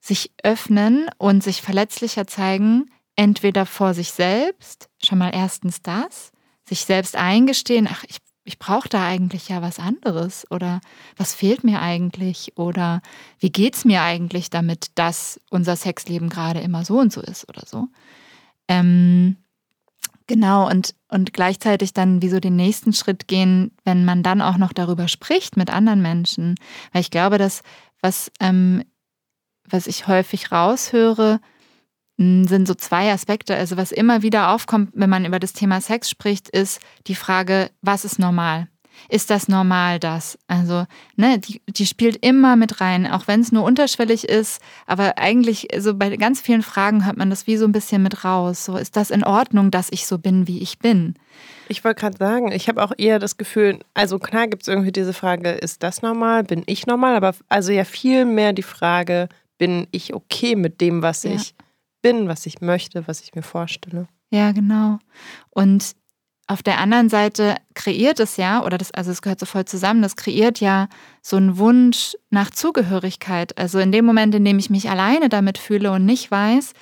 [0.00, 6.30] sich öffnen und sich verletzlicher zeigen, entweder vor sich selbst, schon mal erstens das,
[6.68, 10.80] sich selbst eingestehen, ach, ich, ich brauche da eigentlich ja was anderes oder
[11.16, 13.00] was fehlt mir eigentlich oder
[13.40, 17.48] wie geht es mir eigentlich damit, dass unser Sexleben gerade immer so und so ist
[17.48, 17.88] oder so.
[18.68, 19.36] Ähm,
[20.26, 24.56] genau, und, und gleichzeitig dann wie so den nächsten Schritt gehen, wenn man dann auch
[24.56, 26.56] noch darüber spricht mit anderen Menschen.
[26.92, 27.62] Weil ich glaube, dass
[28.00, 28.84] was, ähm,
[29.68, 31.40] was ich häufig raushöre,
[32.18, 33.54] sind so zwei Aspekte.
[33.54, 37.70] Also was immer wieder aufkommt, wenn man über das Thema Sex spricht, ist die Frage,
[37.82, 38.68] was ist normal?
[39.08, 40.38] Ist das normal, das?
[40.48, 40.84] Also,
[41.16, 44.60] ne, die, die spielt immer mit rein, auch wenn es nur unterschwellig ist.
[44.86, 48.02] Aber eigentlich, so also bei ganz vielen Fragen hört man das wie so ein bisschen
[48.02, 48.64] mit raus.
[48.64, 51.14] So, ist das in Ordnung, dass ich so bin, wie ich bin?
[51.68, 54.92] Ich wollte gerade sagen, ich habe auch eher das Gefühl, also klar gibt es irgendwie
[54.92, 57.16] diese Frage, ist das normal, bin ich normal?
[57.16, 59.28] Aber also ja viel mehr die Frage,
[59.58, 61.32] bin ich okay mit dem, was ja.
[61.32, 61.54] ich
[62.02, 64.06] bin, was ich möchte, was ich mir vorstelle.
[64.30, 64.98] Ja, genau.
[65.50, 65.96] Und
[66.48, 70.02] auf der anderen Seite kreiert es ja, oder das, also es gehört so voll zusammen,
[70.02, 70.88] das kreiert ja
[71.20, 73.58] so einen Wunsch nach Zugehörigkeit.
[73.58, 76.72] Also in dem Moment, in dem ich mich alleine damit fühle und nicht weiß,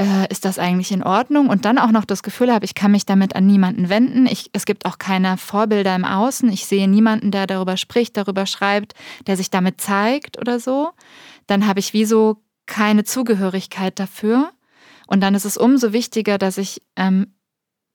[0.00, 1.48] äh, ist das eigentlich in Ordnung?
[1.48, 4.26] Und dann auch noch das Gefühl habe, ich kann mich damit an niemanden wenden.
[4.26, 6.50] Ich, es gibt auch keine Vorbilder im Außen.
[6.50, 8.94] Ich sehe niemanden, der darüber spricht, darüber schreibt,
[9.26, 10.90] der sich damit zeigt oder so.
[11.46, 14.50] Dann habe ich wie so keine Zugehörigkeit dafür.
[15.06, 17.34] Und dann ist es umso wichtiger, dass ich ähm,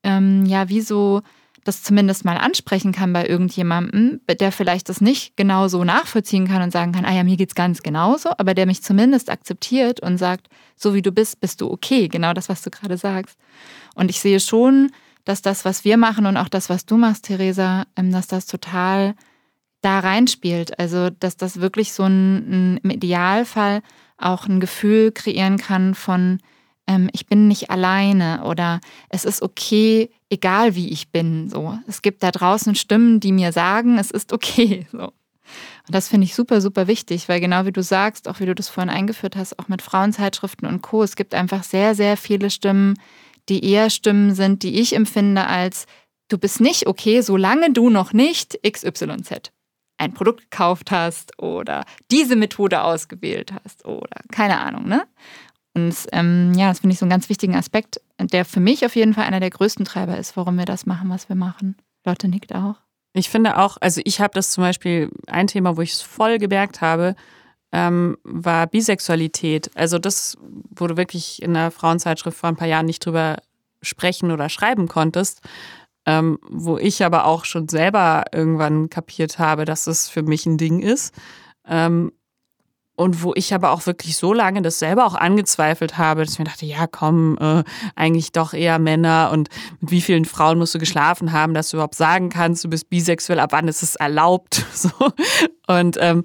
[0.03, 1.21] ähm, ja wie so
[1.63, 6.61] das zumindest mal ansprechen kann bei irgendjemandem, der vielleicht das nicht genau so nachvollziehen kann
[6.61, 10.17] und sagen kann, ah ja, mir geht's ganz genauso, aber der mich zumindest akzeptiert und
[10.17, 13.37] sagt, so wie du bist, bist du okay, genau das, was du gerade sagst.
[13.95, 14.91] Und ich sehe schon,
[15.25, 18.45] dass das, was wir machen und auch das, was du machst, Theresa, ähm, dass das
[18.45, 19.15] total
[19.81, 20.79] da reinspielt.
[20.79, 23.81] Also, dass das wirklich so ein, ein im Idealfall
[24.17, 26.39] auch ein Gefühl kreieren kann von,
[26.89, 31.47] ähm, ich bin nicht alleine oder es ist okay, egal wie ich bin.
[31.47, 34.87] So, es gibt da draußen Stimmen, die mir sagen, es ist okay.
[34.99, 35.13] So.
[35.87, 38.53] Und das finde ich super, super wichtig, weil genau wie du sagst, auch wie du
[38.53, 41.01] das vorhin eingeführt hast, auch mit Frauenzeitschriften und Co.
[41.01, 42.99] Es gibt einfach sehr, sehr viele Stimmen,
[43.49, 45.85] die eher Stimmen sind, die ich empfinde als
[46.27, 49.51] du bist nicht okay, solange du noch nicht XYZ
[49.99, 55.05] ein Produkt gekauft hast oder diese Methode ausgewählt hast oder keine Ahnung, ne?
[55.79, 58.95] Und ähm, ja, das finde ich so einen ganz wichtigen Aspekt, der für mich auf
[58.95, 61.75] jeden Fall einer der größten Treiber ist, warum wir das machen, was wir machen.
[62.05, 62.75] Lotte nickt auch.
[63.13, 66.37] Ich finde auch, also ich habe das zum Beispiel, ein Thema, wo ich es voll
[66.37, 67.15] gemerkt habe,
[67.71, 69.71] ähm, war Bisexualität.
[69.75, 70.37] Also das,
[70.69, 73.37] wo du wirklich in der Frauenzeitschrift vor ein paar Jahren nicht drüber
[73.81, 75.41] sprechen oder schreiben konntest,
[76.05, 80.57] ähm, wo ich aber auch schon selber irgendwann kapiert habe, dass es für mich ein
[80.57, 81.13] Ding ist.
[81.67, 82.11] Ähm,
[82.99, 86.39] und wo ich aber auch wirklich so lange das selber auch angezweifelt habe, dass ich
[86.39, 87.63] mir dachte, ja komm, äh,
[87.95, 89.47] eigentlich doch eher Männer und
[89.79, 92.89] mit wie vielen Frauen musst du geschlafen haben, dass du überhaupt sagen kannst, du bist
[92.89, 94.65] bisexuell, ab wann ist es erlaubt?
[94.79, 94.91] So.
[95.67, 96.21] Und ähm,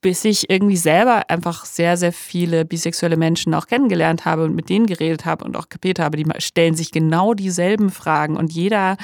[0.00, 4.68] bis ich irgendwie selber einfach sehr, sehr viele bisexuelle Menschen auch kennengelernt habe und mit
[4.68, 8.96] denen geredet habe und auch kapiert habe, die stellen sich genau dieselben Fragen und jeder,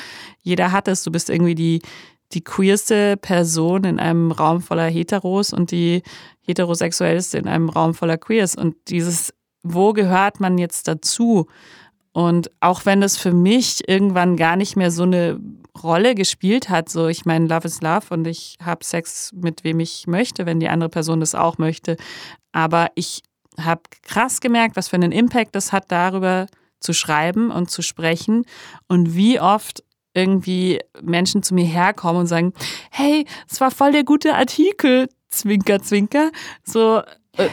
[0.42, 1.04] jeder hat es.
[1.04, 1.82] Du bist irgendwie die,
[2.32, 6.02] die queerste Person in einem Raum voller Heteros und die
[6.50, 8.54] heterosexuellste in einem Raum voller Queers.
[8.54, 9.32] Und dieses,
[9.62, 11.46] wo gehört man jetzt dazu?
[12.12, 15.40] Und auch wenn das für mich irgendwann gar nicht mehr so eine
[15.80, 19.80] Rolle gespielt hat, so ich meine, Love is Love und ich habe Sex mit wem
[19.80, 21.96] ich möchte, wenn die andere Person das auch möchte.
[22.52, 23.22] Aber ich
[23.58, 26.46] habe krass gemerkt, was für einen Impact das hat, darüber
[26.80, 28.44] zu schreiben und zu sprechen
[28.88, 29.84] und wie oft
[30.14, 32.52] irgendwie Menschen zu mir herkommen und sagen,
[32.90, 36.30] hey, es war voll der gute Artikel, Zwinker, Zwinker.
[36.64, 37.02] So,
[37.36, 37.48] äh,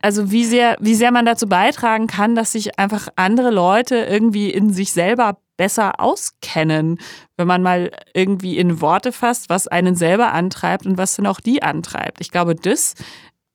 [0.00, 4.50] also wie sehr, wie sehr man dazu beitragen kann, dass sich einfach andere Leute irgendwie
[4.50, 6.98] in sich selber besser auskennen,
[7.36, 11.40] wenn man mal irgendwie in Worte fasst, was einen selber antreibt und was dann auch
[11.40, 12.20] die antreibt.
[12.20, 12.94] Ich glaube, das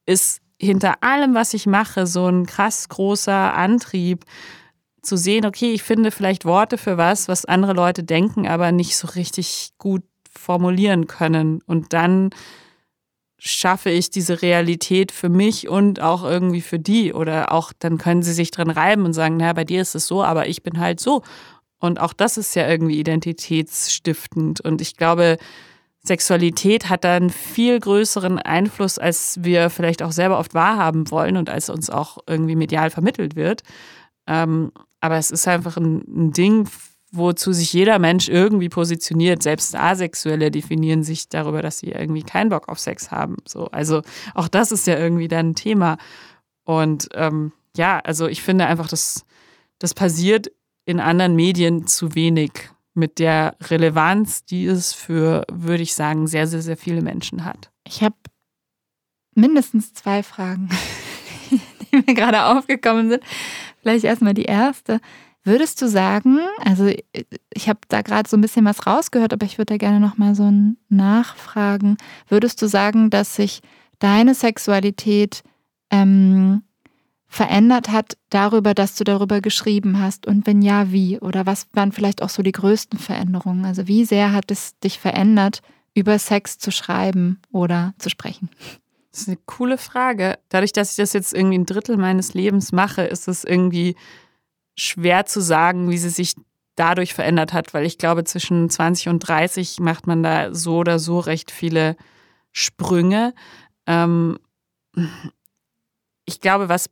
[0.06, 4.24] ist hinter allem, was ich mache, so ein krass großer Antrieb,
[5.02, 8.98] zu sehen, okay, ich finde vielleicht Worte für was, was andere Leute denken, aber nicht
[8.98, 11.62] so richtig gut formulieren können.
[11.66, 12.32] Und dann
[13.40, 17.14] schaffe ich diese Realität für mich und auch irgendwie für die.
[17.14, 20.08] Oder auch dann können sie sich dran reiben und sagen, naja, bei dir ist es
[20.08, 21.24] so, aber ich bin halt so.
[21.80, 24.62] Und auch das ist ja irgendwie identitätsstiftend.
[24.62, 25.38] Und ich glaube,
[26.04, 31.38] Sexualität hat da einen viel größeren Einfluss, als wir vielleicht auch selber oft wahrhaben wollen
[31.38, 33.62] und als uns auch irgendwie medial vermittelt wird.
[34.26, 36.68] Ähm, aber es ist einfach ein, ein Ding,
[37.12, 39.42] wozu sich jeder Mensch irgendwie positioniert.
[39.42, 43.38] Selbst Asexuelle definieren sich darüber, dass sie irgendwie keinen Bock auf Sex haben.
[43.48, 44.02] So, also
[44.34, 45.98] auch das ist ja irgendwie dann ein Thema.
[46.64, 49.26] Und ähm, ja, also ich finde einfach, dass
[49.80, 50.52] das passiert
[50.86, 52.52] in anderen Medien zu wenig
[52.94, 57.70] mit der Relevanz, die es für, würde ich sagen, sehr, sehr, sehr viele Menschen hat.
[57.86, 58.16] Ich habe
[59.36, 60.70] mindestens zwei Fragen,
[61.52, 63.24] die mir gerade aufgekommen sind.
[63.82, 65.00] Vielleicht erstmal die erste.
[65.48, 66.92] Würdest du sagen, also
[67.54, 70.36] ich habe da gerade so ein bisschen was rausgehört, aber ich würde da gerne nochmal
[70.36, 70.52] so
[70.90, 71.96] nachfragen.
[72.28, 73.62] Würdest du sagen, dass sich
[74.00, 75.44] deine Sexualität
[75.90, 76.64] ähm,
[77.28, 80.28] verändert hat darüber, dass du darüber geschrieben hast?
[80.28, 81.18] Und wenn ja, wie?
[81.22, 83.64] Oder was waren vielleicht auch so die größten Veränderungen?
[83.64, 85.62] Also wie sehr hat es dich verändert,
[85.94, 88.50] über Sex zu schreiben oder zu sprechen?
[89.14, 90.40] Das ist eine coole Frage.
[90.50, 93.96] Dadurch, dass ich das jetzt irgendwie ein Drittel meines Lebens mache, ist es irgendwie
[94.78, 96.36] schwer zu sagen, wie sie sich
[96.76, 101.00] dadurch verändert hat, weil ich glaube, zwischen 20 und 30 macht man da so oder
[101.00, 101.98] so recht viele
[102.52, 103.34] Sprünge.
[103.88, 104.38] Ähm
[106.26, 106.90] ich glaube, was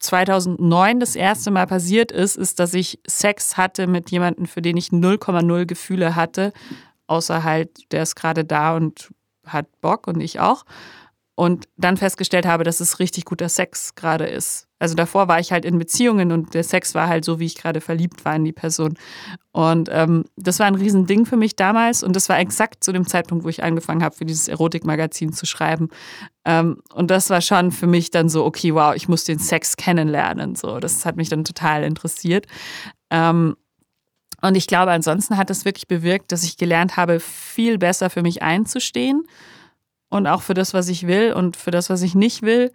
[0.00, 4.76] 2009 das erste Mal passiert ist, ist, dass ich Sex hatte mit jemandem, für den
[4.76, 6.52] ich 0,0 Gefühle hatte,
[7.06, 9.12] außer halt, der ist gerade da und
[9.46, 10.64] hat Bock und ich auch
[11.36, 14.68] und dann festgestellt habe, dass es richtig guter Sex gerade ist.
[14.78, 17.56] Also davor war ich halt in Beziehungen und der Sex war halt so, wie ich
[17.56, 18.94] gerade verliebt war in die Person.
[19.50, 23.06] Und ähm, das war ein Riesending für mich damals und das war exakt zu dem
[23.06, 25.88] Zeitpunkt, wo ich angefangen habe, für dieses Erotikmagazin zu schreiben.
[26.44, 29.76] Ähm, und das war schon für mich dann so, okay, wow, ich muss den Sex
[29.76, 30.54] kennenlernen.
[30.54, 32.46] So, das hat mich dann total interessiert.
[33.10, 33.56] Ähm,
[34.40, 38.22] und ich glaube, ansonsten hat das wirklich bewirkt, dass ich gelernt habe, viel besser für
[38.22, 39.24] mich einzustehen
[40.08, 42.72] und auch für das, was ich will und für das, was ich nicht will.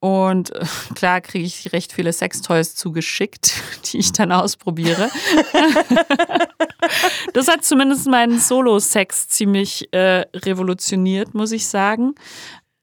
[0.00, 3.52] Und äh, klar kriege ich recht viele Sextoys zugeschickt,
[3.84, 5.10] die ich dann ausprobiere.
[7.34, 12.14] das hat zumindest meinen Solo-Sex ziemlich äh, revolutioniert, muss ich sagen.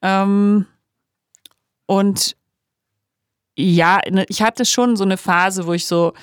[0.03, 0.67] Ähm,
[1.87, 2.37] und
[3.57, 6.13] ja, ne, ich hatte schon so eine Phase, wo ich so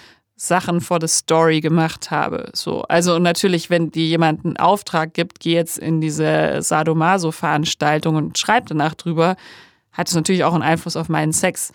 [0.47, 2.51] Sachen for the Story gemacht habe.
[2.53, 8.39] So, also natürlich, wenn dir jemand einen Auftrag gibt, geh jetzt in diese Sadomaso-Veranstaltung und
[8.39, 9.37] schreib danach drüber,
[9.93, 11.73] hat es natürlich auch einen Einfluss auf meinen Sex.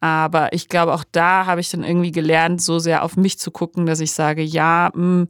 [0.00, 3.50] Aber ich glaube, auch da habe ich dann irgendwie gelernt, so sehr auf mich zu
[3.50, 5.28] gucken, dass ich sage, ja, mh, hm,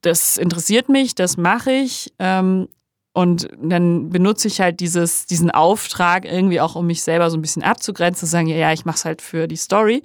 [0.00, 2.12] das interessiert mich, das mache ich.
[2.18, 2.68] Ähm,
[3.14, 7.42] und dann benutze ich halt dieses, diesen Auftrag irgendwie auch, um mich selber so ein
[7.42, 10.02] bisschen abzugrenzen, zu sagen, ja, ja, ich mache es halt für die Story.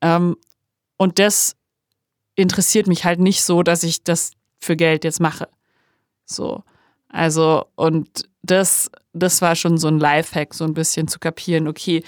[0.00, 0.36] Ähm,
[1.00, 1.56] und das
[2.34, 5.48] interessiert mich halt nicht so, dass ich das für Geld jetzt mache.
[6.26, 6.62] So.
[7.08, 12.04] Also, und das, das war schon so ein Lifehack, so ein bisschen zu kapieren, okay,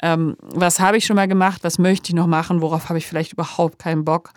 [0.00, 3.06] ähm, was habe ich schon mal gemacht, was möchte ich noch machen, worauf habe ich
[3.06, 4.32] vielleicht überhaupt keinen Bock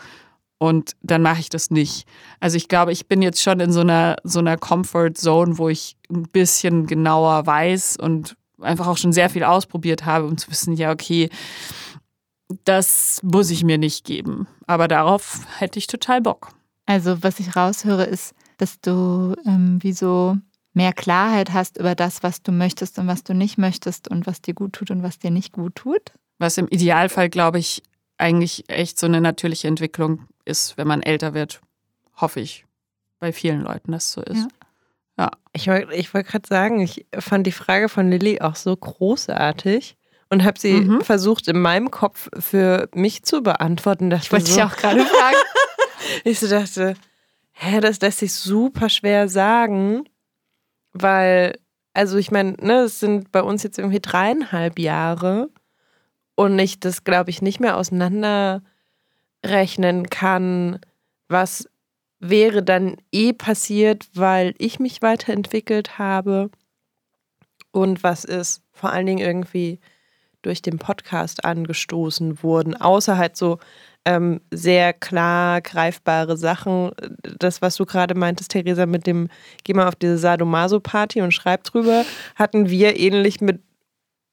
[0.58, 2.06] und dann mache ich das nicht.
[2.41, 5.70] Also ich glaube, ich bin jetzt schon in so einer, so einer Comfort Zone, wo
[5.70, 10.51] ich ein bisschen genauer weiß und einfach auch schon sehr viel ausprobiert habe, um zu
[10.51, 11.30] wissen, ja, okay,
[12.66, 14.47] das muss ich mir nicht geben.
[14.68, 16.49] Aber darauf hätte ich total Bock.
[16.86, 20.38] Also was ich raushöre, ist, dass du ähm, wie so
[20.74, 24.41] mehr Klarheit hast über das, was du möchtest und was du nicht möchtest und was
[24.41, 26.14] dir gut tut und was dir nicht gut tut.
[26.39, 27.84] Was im Idealfall, glaube ich,
[28.18, 31.62] eigentlich echt so eine natürliche Entwicklung ist, wenn man älter wird.
[32.16, 32.66] Hoffe ich.
[33.20, 34.47] Bei vielen Leuten, dass so ist.
[35.18, 35.26] Ja.
[35.26, 35.32] ja.
[35.54, 39.95] Ich wollte ich wollt gerade sagen, ich fand die Frage von Lilly auch so großartig
[40.34, 41.02] und habe sie mhm.
[41.02, 44.10] versucht, in meinem Kopf für mich zu beantworten.
[44.10, 45.38] Das wollte so, ich auch gerade fragen.
[46.24, 46.96] ich so dachte,
[47.52, 50.10] hä, das lässt sich super schwer sagen,
[50.92, 51.60] weil,
[51.94, 55.50] also ich meine, ne, es sind bei uns jetzt irgendwie dreieinhalb Jahre
[56.34, 58.64] und ich das, glaube ich, nicht mehr auseinanderrechnen
[60.10, 60.80] kann,
[61.30, 61.70] was
[62.20, 66.50] wäre dann eh passiert, weil ich mich weiterentwickelt habe
[67.72, 69.80] und was ist vor allen Dingen irgendwie
[70.44, 73.60] durch den Podcast angestoßen wurden, außer halt so
[74.06, 76.91] ähm, sehr klar greifbare Sachen.
[77.39, 79.30] Das, was du gerade meintest, Theresa, mit dem
[79.64, 83.62] Geh mal auf diese Sadomaso-Party und schreib drüber, hatten wir ähnlich mit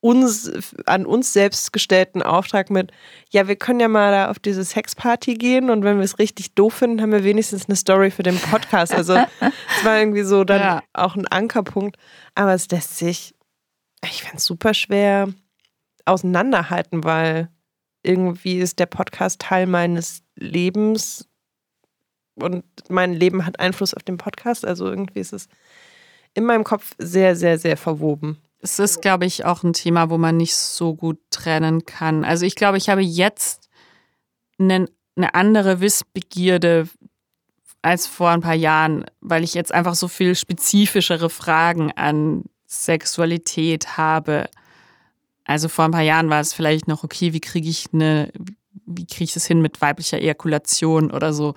[0.01, 0.51] uns,
[0.87, 2.91] an uns selbst gestellten Auftrag mit,
[3.31, 6.55] ja, wir können ja mal da auf diese Sexparty gehen und wenn wir es richtig
[6.55, 8.95] doof finden, haben wir wenigstens eine Story für den Podcast.
[8.95, 10.83] Also es war irgendwie so dann ja.
[10.95, 11.97] auch ein Ankerpunkt.
[12.35, 13.35] Aber es lässt sich,
[14.03, 15.29] ich fände es super schwer
[16.05, 17.49] auseinanderhalten, weil
[18.03, 21.29] irgendwie ist der Podcast Teil meines Lebens
[22.35, 24.65] und mein Leben hat Einfluss auf den Podcast.
[24.65, 25.49] Also irgendwie ist es
[26.35, 28.39] in meinem Kopf sehr, sehr, sehr verwoben.
[28.61, 32.25] Es ist, glaube ich, auch ein Thema, wo man nicht so gut trennen kann.
[32.25, 33.69] Also ich glaube, ich habe jetzt
[34.59, 34.87] eine,
[35.17, 36.89] eine andere Wissbegierde
[37.83, 43.97] als vor ein paar Jahren, weil ich jetzt einfach so viel spezifischere Fragen an Sexualität
[43.97, 44.49] habe.
[45.45, 48.33] Also vor ein paar Jahren war es vielleicht noch, okay, wie kriege ich eine,
[48.87, 51.55] wie kriege ich das hin mit weiblicher Ejakulation oder so.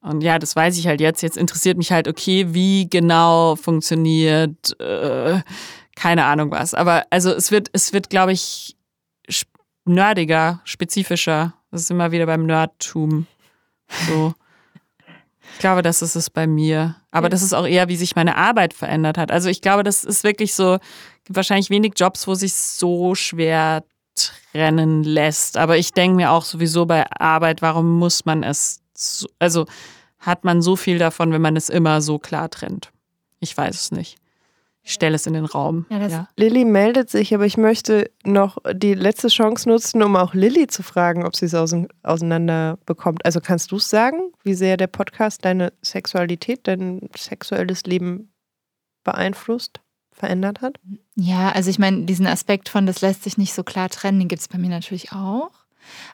[0.00, 1.22] Und ja, das weiß ich halt jetzt.
[1.22, 5.40] Jetzt interessiert mich halt, okay, wie genau funktioniert, äh,
[5.96, 6.74] keine Ahnung was.
[6.74, 8.76] Aber also es wird, es wird, glaube ich,
[9.86, 11.54] nerdiger, spezifischer.
[11.70, 13.26] Das ist immer wieder beim Nerdtum.
[14.08, 14.34] So.
[15.54, 16.96] Ich glaube, das ist es bei mir.
[17.10, 19.30] Aber das ist auch eher, wie sich meine Arbeit verändert hat.
[19.30, 20.78] Also ich glaube, das ist wirklich so,
[21.24, 23.84] gibt wahrscheinlich wenig Jobs, wo sich so schwer
[24.14, 25.56] trennen lässt.
[25.56, 29.66] Aber ich denke mir auch sowieso bei Arbeit, warum muss man es, so, also
[30.18, 32.90] hat man so viel davon, wenn man es immer so klar trennt?
[33.40, 34.16] Ich weiß es nicht.
[34.86, 35.86] Ich stelle es in den Raum.
[35.88, 36.28] Ja, ja.
[36.36, 40.82] Lilly meldet sich, aber ich möchte noch die letzte Chance nutzen, um auch Lilly zu
[40.82, 43.24] fragen, ob sie es auseinander bekommt.
[43.24, 48.30] Also kannst du es sagen, wie sehr der Podcast deine Sexualität, dein sexuelles Leben
[49.04, 49.80] beeinflusst?
[50.14, 50.78] verändert hat?
[51.16, 54.28] Ja, also ich meine, diesen Aspekt von, das lässt sich nicht so klar trennen, den
[54.28, 55.50] gibt es bei mir natürlich auch.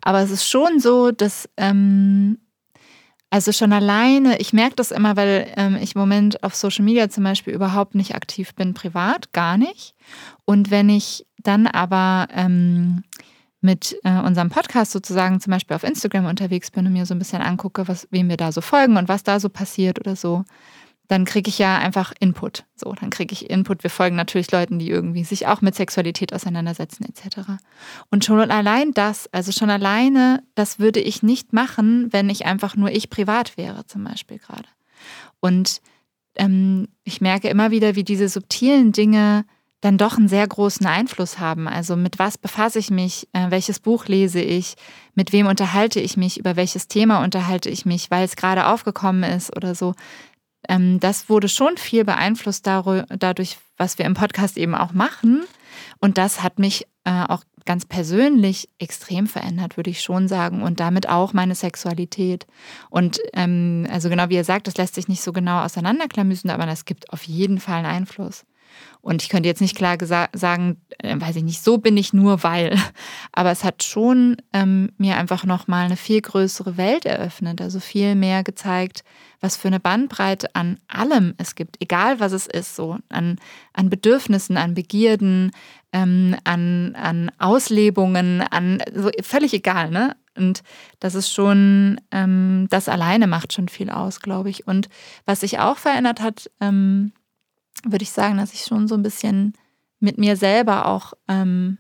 [0.02, 2.38] Aber es ist schon so, dass, ähm,
[3.30, 7.08] also schon alleine, ich merke das immer, weil ähm, ich im Moment auf Social Media
[7.08, 9.94] zum Beispiel überhaupt nicht aktiv bin, privat, gar nicht.
[10.44, 13.04] Und wenn ich dann aber ähm,
[13.60, 17.18] mit äh, unserem Podcast sozusagen zum Beispiel auf Instagram unterwegs bin und mir so ein
[17.18, 20.44] bisschen angucke, was, wem wir da so folgen und was da so passiert oder so,
[21.10, 22.66] dann kriege ich ja einfach Input.
[22.76, 23.82] So, dann kriege ich Input.
[23.82, 27.58] Wir folgen natürlich Leuten, die irgendwie sich auch mit Sexualität auseinandersetzen, etc.
[28.12, 32.76] Und schon allein das, also schon alleine, das würde ich nicht machen, wenn ich einfach
[32.76, 34.68] nur ich privat wäre, zum Beispiel gerade.
[35.40, 35.80] Und
[36.36, 39.44] ähm, ich merke immer wieder, wie diese subtilen Dinge
[39.80, 41.66] dann doch einen sehr großen Einfluss haben.
[41.66, 44.76] Also mit was befasse ich mich, äh, welches Buch lese ich,
[45.14, 49.24] mit wem unterhalte ich mich, über welches Thema unterhalte ich mich, weil es gerade aufgekommen
[49.24, 49.94] ist oder so.
[50.68, 55.44] Ähm, das wurde schon viel beeinflusst dadurch, was wir im Podcast eben auch machen.
[56.00, 60.62] Und das hat mich äh, auch ganz persönlich extrem verändert, würde ich schon sagen.
[60.62, 62.46] Und damit auch meine Sexualität.
[62.88, 66.66] Und ähm, also genau wie ihr sagt, das lässt sich nicht so genau auseinanderklamüsen, aber
[66.66, 68.44] das gibt auf jeden Fall einen Einfluss.
[69.02, 69.96] Und ich könnte jetzt nicht klar
[70.32, 72.76] sagen, äh, weiß ich nicht, so bin ich nur weil.
[73.32, 78.14] Aber es hat schon ähm, mir einfach nochmal eine viel größere Welt eröffnet, also viel
[78.14, 79.04] mehr gezeigt,
[79.40, 83.38] was für eine Bandbreite an allem es gibt, egal was es ist, so an,
[83.72, 85.50] an Bedürfnissen, an Begierden,
[85.92, 90.16] ähm, an, an Auslebungen, an so völlig egal, ne?
[90.36, 90.62] Und
[91.00, 94.66] das ist schon, ähm, das alleine macht schon viel aus, glaube ich.
[94.66, 94.88] Und
[95.26, 97.12] was sich auch verändert hat, ähm,
[97.84, 99.54] würde ich sagen, dass ich schon so ein bisschen
[100.00, 101.78] mit mir selber auch ähm,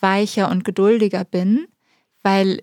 [0.00, 1.66] weicher und geduldiger bin,
[2.22, 2.62] weil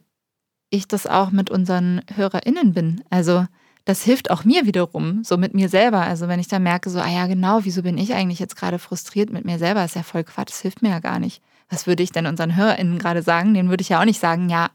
[0.70, 3.03] ich das auch mit unseren HörerInnen bin.
[3.10, 3.45] Also
[3.86, 6.01] das hilft auch mir wiederum, so mit mir selber.
[6.01, 8.80] Also wenn ich dann merke, so, ah ja, genau, wieso bin ich eigentlich jetzt gerade
[8.80, 9.86] frustriert mit mir selber?
[9.86, 11.41] ist ja voll Quatsch, das hilft mir ja gar nicht.
[11.70, 13.53] Was würde ich denn unseren HörerInnen gerade sagen?
[13.53, 14.70] Den würde ich ja auch nicht sagen, ja,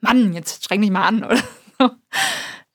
[0.00, 1.38] Mann, jetzt streng dich mal an oder
[1.78, 1.90] so.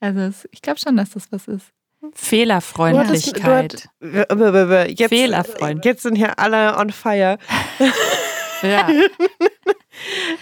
[0.00, 1.72] Also ich glaube schon, dass das was ist.
[2.14, 3.88] Fehlerfreundlichkeit.
[4.00, 5.84] Du hattest, du hat, jetzt, Fehlerfreund.
[5.84, 7.38] Jetzt sind hier alle on fire.
[8.62, 8.88] ja.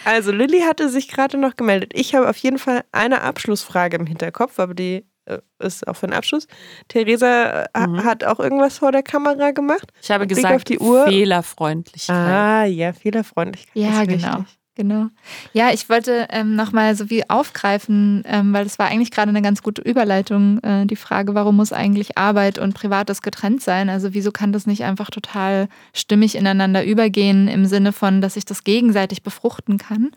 [0.05, 1.93] Also Lilly hatte sich gerade noch gemeldet.
[1.95, 6.07] Ich habe auf jeden Fall eine Abschlussfrage im Hinterkopf, aber die äh, ist auch für
[6.07, 6.47] den Abschluss.
[6.89, 8.05] Theresa äh, mhm.
[8.05, 9.93] hat auch irgendwas vor der Kamera gemacht.
[10.03, 11.07] Ich habe gesagt, auf die Uhr.
[11.07, 12.17] Fehlerfreundlichkeit.
[12.17, 13.75] Ah, ja, Fehlerfreundlichkeit.
[13.75, 14.39] Ja, genau.
[14.39, 14.60] Wichtig.
[14.77, 15.09] Genau.
[15.53, 19.43] Ja, ich wollte ähm, nochmal so wie aufgreifen, ähm, weil es war eigentlich gerade eine
[19.43, 23.89] ganz gute Überleitung, äh, die Frage, warum muss eigentlich Arbeit und Privates getrennt sein?
[23.91, 28.45] Also wieso kann das nicht einfach total stimmig ineinander übergehen im Sinne von, dass ich
[28.45, 30.13] das gegenseitig befruchten kann?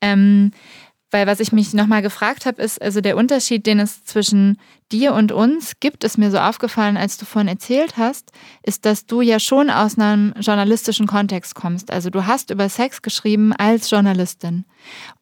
[0.00, 0.52] Ähm,
[1.10, 4.58] weil was ich mich nochmal gefragt habe, ist, also der Unterschied, den es zwischen
[4.92, 8.32] dir und uns gibt, ist mir so aufgefallen, als du vorhin erzählt hast,
[8.62, 11.90] ist, dass du ja schon aus einem journalistischen Kontext kommst.
[11.90, 14.64] Also du hast über Sex geschrieben als Journalistin.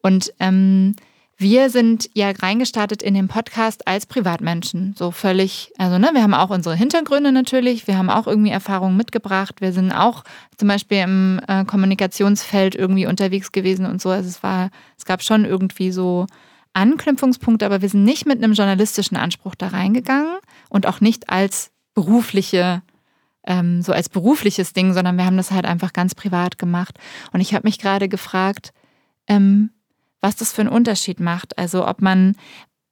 [0.01, 0.95] Und ähm,
[1.39, 6.33] wir sind ja reingestartet in den Podcast als Privatmenschen, so völlig, also ne, wir haben
[6.33, 10.23] auch unsere Hintergründe natürlich, wir haben auch irgendwie Erfahrungen mitgebracht, wir sind auch
[10.57, 14.09] zum Beispiel im äh, Kommunikationsfeld irgendwie unterwegs gewesen und so.
[14.09, 16.25] Also es war, es gab schon irgendwie so
[16.73, 20.37] Anknüpfungspunkte, aber wir sind nicht mit einem journalistischen Anspruch da reingegangen
[20.69, 22.81] und auch nicht als berufliche
[23.45, 26.99] ähm, so als berufliches Ding, sondern wir haben das halt einfach ganz privat gemacht.
[27.31, 28.73] Und ich habe mich gerade gefragt,
[29.27, 29.69] ähm,
[30.21, 31.57] was das für einen Unterschied macht.
[31.57, 32.35] Also ob man,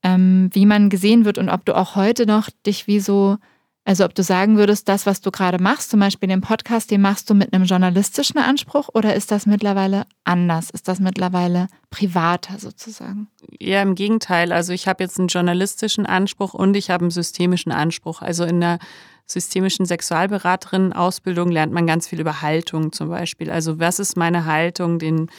[0.03, 3.37] ähm, wie man gesehen wird und ob du auch heute noch dich wie so,
[3.83, 7.01] also ob du sagen würdest, das, was du gerade machst, zum Beispiel den Podcast, den
[7.01, 10.71] machst du mit einem journalistischen Anspruch oder ist das mittlerweile anders?
[10.71, 13.27] Ist das mittlerweile privater sozusagen?
[13.59, 14.51] Ja, im Gegenteil.
[14.51, 18.21] Also ich habe jetzt einen journalistischen Anspruch und ich habe einen systemischen Anspruch.
[18.21, 18.79] Also in der
[19.27, 23.49] systemischen Sexualberaterin-Ausbildung lernt man ganz viel über Haltung zum Beispiel.
[23.49, 25.29] Also was ist meine Haltung den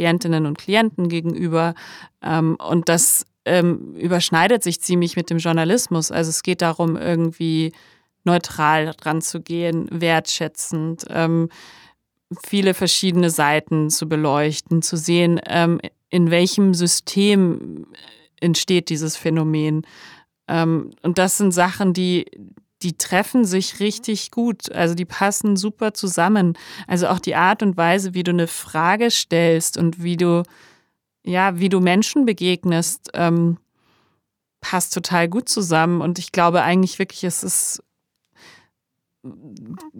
[0.00, 1.74] Klientinnen und Klienten gegenüber?
[2.22, 6.10] Ähm, und das ähm, überschneidet sich ziemlich mit dem Journalismus.
[6.10, 7.72] Also es geht darum, irgendwie
[8.24, 11.50] neutral dran zu gehen, wertschätzend, ähm,
[12.46, 15.40] viele verschiedene Seiten zu beleuchten, zu sehen,
[16.10, 17.86] in welchem System
[18.40, 19.82] entsteht dieses Phänomen.
[20.48, 22.26] und das sind Sachen, die,
[22.82, 24.72] die treffen sich richtig gut.
[24.72, 26.56] Also die passen super zusammen.
[26.86, 30.42] Also auch die Art und Weise, wie du eine Frage stellst und wie du,
[31.24, 33.58] ja, wie du Menschen begegnest, ähm,
[34.60, 36.00] passt total gut zusammen.
[36.00, 37.82] Und ich glaube eigentlich wirklich, es ist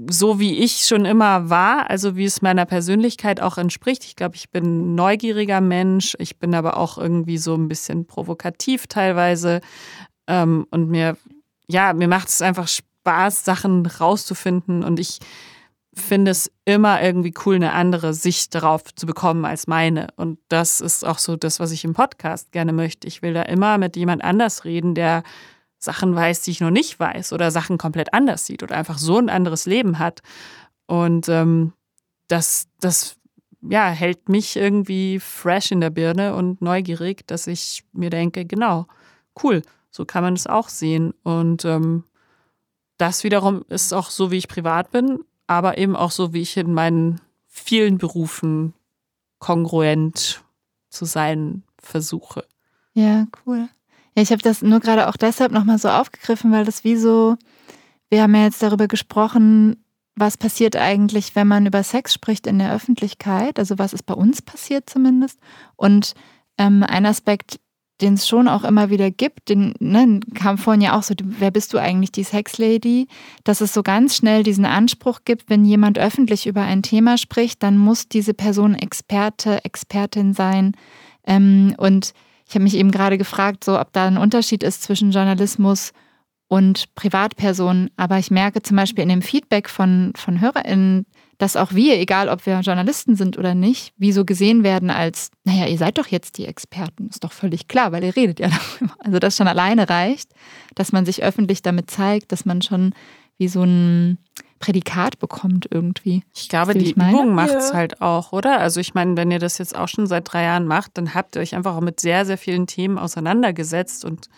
[0.09, 4.05] so, wie ich schon immer war, also wie es meiner Persönlichkeit auch entspricht.
[4.05, 6.17] Ich glaube, ich bin ein neugieriger Mensch.
[6.19, 9.61] Ich bin aber auch irgendwie so ein bisschen provokativ teilweise.
[10.27, 11.19] Ähm, und mir
[11.71, 15.19] ja, mir macht es einfach Spaß, Sachen rauszufinden und ich
[15.93, 20.09] finde es immer irgendwie cool, eine andere Sicht darauf zu bekommen als meine.
[20.17, 23.09] Und das ist auch so das, was ich im Podcast gerne möchte.
[23.09, 25.25] Ich will da immer mit jemand anders reden, der
[25.79, 29.19] Sachen weiß, die ich noch nicht weiß oder Sachen komplett anders sieht oder einfach so
[29.19, 30.21] ein anderes Leben hat.
[30.87, 31.73] Und ähm,
[32.29, 33.17] das, das
[33.63, 38.87] ja, hält mich irgendwie fresh in der Birne und neugierig, dass ich mir denke, genau,
[39.43, 41.15] cool, so kann man es auch sehen.
[41.23, 42.05] Und ähm,
[42.97, 46.57] das wiederum ist auch so, wie ich privat bin, aber eben auch so, wie ich
[46.57, 48.75] in meinen vielen Berufen
[49.39, 50.43] kongruent
[50.91, 52.45] zu sein versuche.
[52.95, 53.69] Ja, cool.
[54.17, 57.37] Ja, ich habe das nur gerade auch deshalb nochmal so aufgegriffen, weil das wie so,
[58.09, 59.85] wir haben ja jetzt darüber gesprochen,
[60.17, 63.59] was passiert eigentlich, wenn man über Sex spricht in der Öffentlichkeit?
[63.59, 65.39] Also was ist bei uns passiert zumindest?
[65.77, 66.15] Und
[66.59, 67.61] ähm, ein Aspekt,
[68.01, 71.51] den es schon auch immer wieder gibt, den ne, kam vorhin ja auch so, wer
[71.51, 73.09] bist du eigentlich, die Sexlady?
[73.45, 77.63] Dass es so ganz schnell diesen Anspruch gibt, wenn jemand öffentlich über ein Thema spricht,
[77.63, 80.73] dann muss diese Person Experte, Expertin sein.
[81.27, 82.15] Ähm, und
[82.49, 86.01] ich habe mich eben gerade gefragt, so ob da ein Unterschied ist zwischen Journalismus und
[86.97, 87.91] Privatpersonen.
[87.97, 91.07] Aber ich merke zum Beispiel in dem Feedback von, von HörerInnen,
[91.39, 95.31] dass auch wir, egal ob wir Journalisten sind oder nicht, wie so gesehen werden als,
[95.45, 97.09] naja, ihr seid doch jetzt die Experten.
[97.09, 98.49] Ist doch völlig klar, weil ihr redet ja
[98.81, 98.95] darüber.
[98.99, 100.33] Also das schon alleine reicht,
[100.75, 102.95] dass man sich öffentlich damit zeigt, dass man schon
[103.39, 104.19] wie so ein
[104.59, 106.23] Prädikat bekommt irgendwie.
[106.35, 107.77] Ich glaube, die Übung macht es ja.
[107.77, 108.61] halt auch, oder?
[108.61, 111.37] Also ich meine, wenn ihr das jetzt auch schon seit drei Jahren macht, dann habt
[111.37, 114.29] ihr euch einfach auch mit sehr, sehr vielen Themen auseinandergesetzt und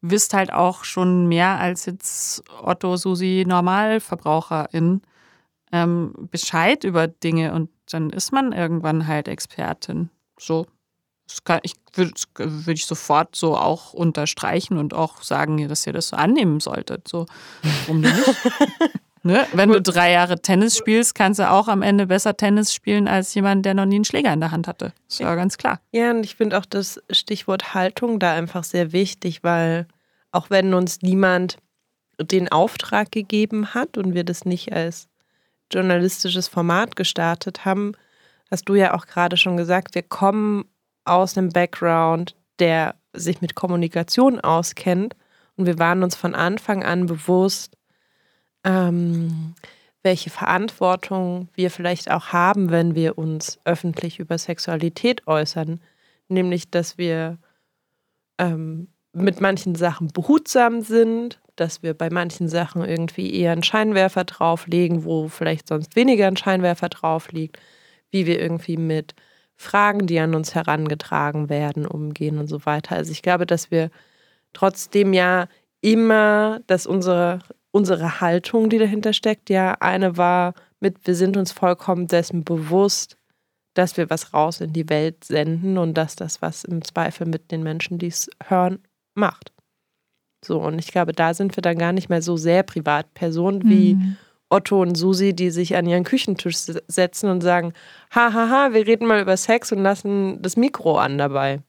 [0.00, 5.02] wisst halt auch schon mehr als jetzt Otto, Susi, Normalverbraucherin
[5.72, 10.10] ähm, Bescheid über Dinge und dann ist man irgendwann halt Expertin.
[10.38, 10.66] So.
[11.44, 16.08] Kann, ich würde würd ich sofort so auch unterstreichen und auch sagen, dass ihr das
[16.08, 17.06] so annehmen solltet.
[17.06, 17.26] So,
[17.62, 18.14] warum nicht?
[19.22, 19.46] ne?
[19.52, 23.34] Wenn du drei Jahre Tennis spielst, kannst du auch am Ende besser Tennis spielen als
[23.34, 24.92] jemand, der noch nie einen Schläger in der Hand hatte.
[25.08, 25.80] Das war ganz klar.
[25.92, 29.86] Ja, und ich finde auch das Stichwort Haltung da einfach sehr wichtig, weil
[30.32, 31.58] auch wenn uns niemand
[32.20, 35.08] den Auftrag gegeben hat und wir das nicht als
[35.72, 37.92] journalistisches Format gestartet haben,
[38.50, 40.64] hast du ja auch gerade schon gesagt, wir kommen
[41.04, 45.16] aus einem Background, der sich mit Kommunikation auskennt.
[45.56, 47.76] Und wir waren uns von Anfang an bewusst,
[48.64, 49.54] ähm,
[50.02, 55.80] welche Verantwortung wir vielleicht auch haben, wenn wir uns öffentlich über Sexualität äußern.
[56.28, 57.38] Nämlich, dass wir
[58.38, 64.24] ähm, mit manchen Sachen behutsam sind, dass wir bei manchen Sachen irgendwie eher einen Scheinwerfer
[64.24, 67.58] drauflegen, wo vielleicht sonst weniger ein Scheinwerfer drauf liegt,
[68.10, 69.14] wie wir irgendwie mit
[69.56, 72.96] Fragen, die an uns herangetragen werden, umgehen und so weiter.
[72.96, 73.90] Also ich glaube, dass wir
[74.54, 75.48] trotzdem ja
[75.82, 77.40] immer, dass unsere,
[77.72, 83.16] unsere Haltung, die dahinter steckt, ja eine war mit, wir sind uns vollkommen dessen bewusst,
[83.74, 87.50] dass wir was raus in die Welt senden und dass das was im Zweifel mit
[87.52, 88.80] den Menschen, die es hören,
[89.14, 89.52] macht.
[90.44, 93.94] So, und ich glaube, da sind wir dann gar nicht mehr so sehr Privatpersonen wie
[93.94, 94.16] mhm.
[94.48, 97.72] Otto und Susi, die sich an ihren Küchentisch setzen und sagen,
[98.10, 101.62] hahaha, ha, ha, wir reden mal über Sex und lassen das Mikro an dabei.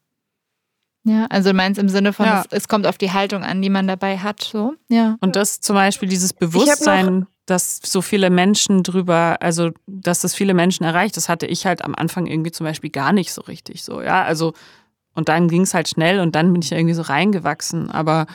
[1.03, 2.41] Ja, also du meinst im Sinne von, ja.
[2.41, 4.75] es, es, kommt auf die Haltung an, die man dabei hat, so.
[4.87, 5.17] Ja.
[5.19, 10.53] Und das zum Beispiel dieses Bewusstsein, dass so viele Menschen drüber, also dass das viele
[10.53, 13.83] Menschen erreicht, das hatte ich halt am Anfang irgendwie zum Beispiel gar nicht so richtig
[13.83, 14.23] so, ja.
[14.23, 14.53] Also
[15.13, 17.91] und dann ging es halt schnell und dann bin ich irgendwie so reingewachsen.
[17.91, 18.27] Aber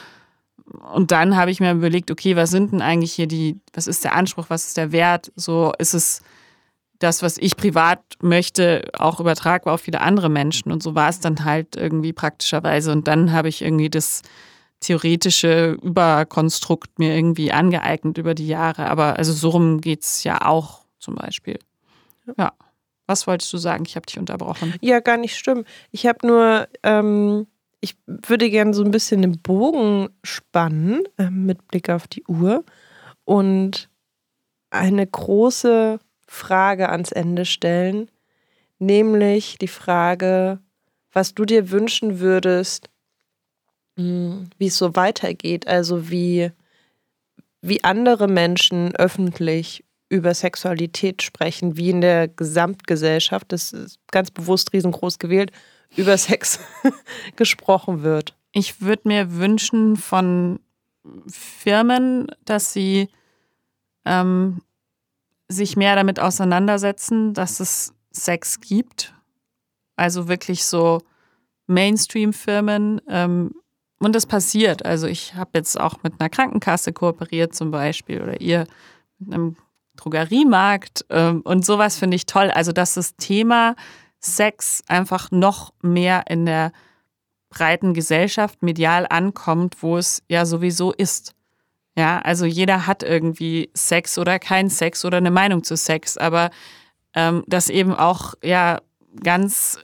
[0.93, 4.05] und dann habe ich mir überlegt, okay, was sind denn eigentlich hier die, was ist
[4.05, 5.33] der Anspruch, was ist der Wert?
[5.37, 6.23] So ist es
[6.99, 10.73] das, was ich privat möchte, auch übertragbar auf viele andere Menschen.
[10.73, 12.93] Und so war es dann halt irgendwie praktischerweise.
[12.93, 14.23] Und dann habe ich irgendwie das
[14.81, 18.89] theoretische Überkonstrukt mir irgendwie angeeignet über die Jahre.
[18.89, 21.59] Aber also so rum geht es ja auch zum Beispiel.
[22.37, 22.53] Ja.
[23.07, 23.85] Was wolltest du sagen?
[23.87, 24.75] Ich habe dich unterbrochen.
[24.81, 25.65] Ja, gar nicht schlimm.
[25.93, 27.47] Ich habe nur, ähm,
[27.81, 32.65] ich würde gerne so ein bisschen den Bogen spannen äh, mit Blick auf die Uhr
[33.25, 33.89] und
[34.71, 38.11] eine große Frage ans Ende stellen,
[38.79, 40.61] nämlich die Frage,
[41.12, 42.91] was du dir wünschen würdest,
[43.97, 46.51] hm, wie es so weitergeht, also wie,
[47.62, 54.72] wie andere Menschen öffentlich über Sexualität sprechen, wie in der Gesamtgesellschaft, das ist ganz bewusst
[54.72, 55.53] riesengroß gewählt,
[55.97, 56.61] über Sex
[57.37, 58.37] gesprochen wird.
[58.53, 60.61] Ich würde mir wünschen von
[61.29, 63.09] Firmen, dass sie
[64.05, 64.61] ähm,
[65.49, 69.15] sich mehr damit auseinandersetzen, dass es Sex gibt.
[69.97, 71.03] Also wirklich so
[71.67, 73.01] Mainstream-Firmen.
[73.09, 73.53] Ähm,
[73.99, 74.85] und das passiert.
[74.85, 78.67] Also ich habe jetzt auch mit einer Krankenkasse kooperiert zum Beispiel oder ihr
[79.19, 79.57] mit einem
[79.97, 82.51] Drogeriemarkt ähm, und sowas finde ich toll.
[82.51, 83.75] Also, dass das Thema
[84.21, 86.73] Sex einfach noch mehr in der
[87.49, 91.35] breiten Gesellschaft medial ankommt, wo es ja sowieso ist.
[91.97, 96.51] Ja, also jeder hat irgendwie Sex oder kein Sex oder eine Meinung zu Sex, aber
[97.15, 98.81] ähm, dass eben auch ja
[99.23, 99.79] ganz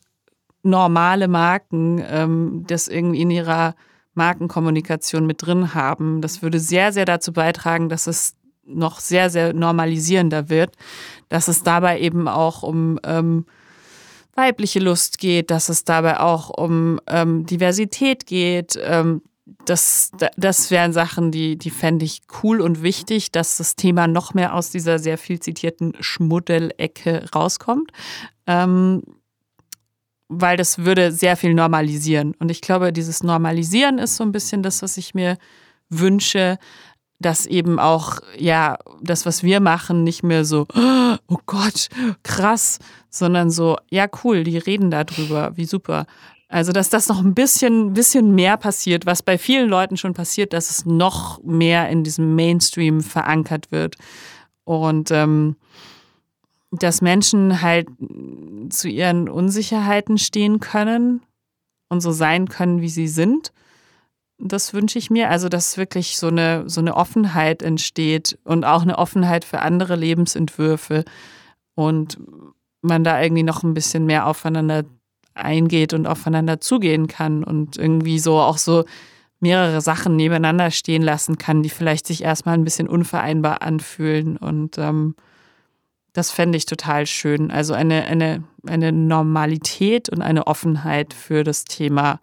[0.63, 3.75] normale Marken ähm, das irgendwie in ihrer
[4.15, 6.21] Markenkommunikation mit drin haben.
[6.21, 10.77] Das würde sehr, sehr dazu beitragen, dass es noch sehr, sehr normalisierender wird,
[11.31, 13.47] dass es dabei eben auch um ähm,
[14.35, 20.93] weibliche Lust geht, dass es dabei auch um ähm, Diversität geht, ähm, das, das wären
[20.93, 24.99] Sachen, die, die fände ich cool und wichtig, dass das Thema noch mehr aus dieser
[24.99, 27.91] sehr viel zitierten Schmuddelecke rauskommt.
[28.47, 29.03] Ähm,
[30.29, 32.35] weil das würde sehr viel normalisieren.
[32.39, 35.37] Und ich glaube, dieses Normalisieren ist so ein bisschen das, was ich mir
[35.91, 36.59] wünsche,
[37.19, 40.67] dass eben auch, ja, das, was wir machen, nicht mehr so,
[41.29, 41.89] oh Gott,
[42.23, 42.79] krass,
[43.11, 46.07] sondern so, ja, cool, die reden darüber, wie super.
[46.53, 50.53] Also, dass das noch ein bisschen, bisschen mehr passiert, was bei vielen Leuten schon passiert,
[50.53, 53.97] dass es noch mehr in diesem Mainstream verankert wird.
[54.65, 55.57] Und ähm,
[56.71, 57.89] dass Menschen halt
[58.69, 61.23] zu ihren Unsicherheiten stehen können
[61.89, 63.51] und so sein können, wie sie sind.
[64.39, 65.31] Das wünsche ich mir.
[65.31, 69.97] Also, dass wirklich so eine, so eine Offenheit entsteht und auch eine Offenheit für andere
[69.97, 71.07] Lebensentwürfe
[71.77, 72.19] und
[72.83, 74.85] man da irgendwie noch ein bisschen mehr aufeinander
[75.35, 78.85] eingeht und aufeinander zugehen kann und irgendwie so auch so
[79.41, 84.37] mehrere Sachen nebeneinander stehen lassen kann, die vielleicht sich erstmal ein bisschen unvereinbar anfühlen.
[84.37, 85.17] Und ähm,
[86.13, 87.51] das fände ich total schön.
[87.51, 92.21] Also eine, eine, eine Normalität und eine Offenheit für das Thema,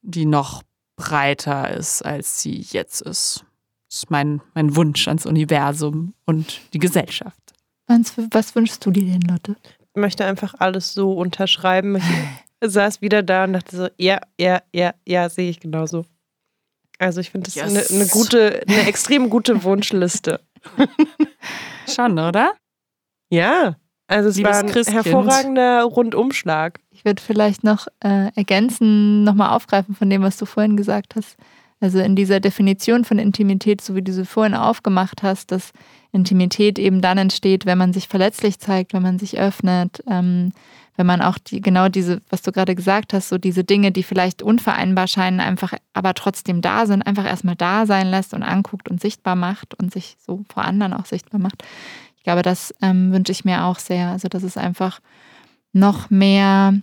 [0.00, 0.62] die noch
[0.96, 3.44] breiter ist, als sie jetzt ist.
[3.88, 7.38] Das ist mein, mein Wunsch ans Universum und die Gesellschaft.
[7.86, 9.56] Was, was wünschst du dir denn, Lotte?
[9.98, 11.96] Möchte einfach alles so unterschreiben.
[11.96, 12.02] Ich
[12.72, 16.04] saß wieder da und dachte so, ja, ja, ja, ja, sehe ich genauso.
[16.98, 17.90] Also ich finde das yes.
[17.90, 20.40] eine, eine gute, eine extrem gute Wunschliste.
[21.88, 22.52] Schon, oder?
[23.30, 23.76] Ja.
[24.08, 25.04] Also es Liebes war ein Christkind.
[25.04, 26.80] hervorragender Rundumschlag.
[26.90, 31.36] Ich würde vielleicht noch äh, ergänzen, nochmal aufgreifen von dem, was du vorhin gesagt hast.
[31.80, 35.72] Also in dieser Definition von Intimität, so wie du sie vorhin aufgemacht hast, dass
[36.12, 40.52] Intimität eben dann entsteht, wenn man sich verletzlich zeigt, wenn man sich öffnet, ähm,
[40.96, 44.02] wenn man auch die, genau diese, was du gerade gesagt hast, so diese Dinge, die
[44.02, 48.88] vielleicht unvereinbar scheinen, einfach aber trotzdem da sind, einfach erstmal da sein lässt und anguckt
[48.88, 51.62] und sichtbar macht und sich so vor anderen auch sichtbar macht.
[52.16, 54.08] Ich glaube, das ähm, wünsche ich mir auch sehr.
[54.08, 55.00] Also, dass es einfach
[55.72, 56.74] noch mehr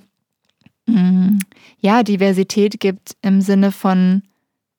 [0.86, 1.40] mm,
[1.80, 4.24] ja, Diversität gibt im Sinne von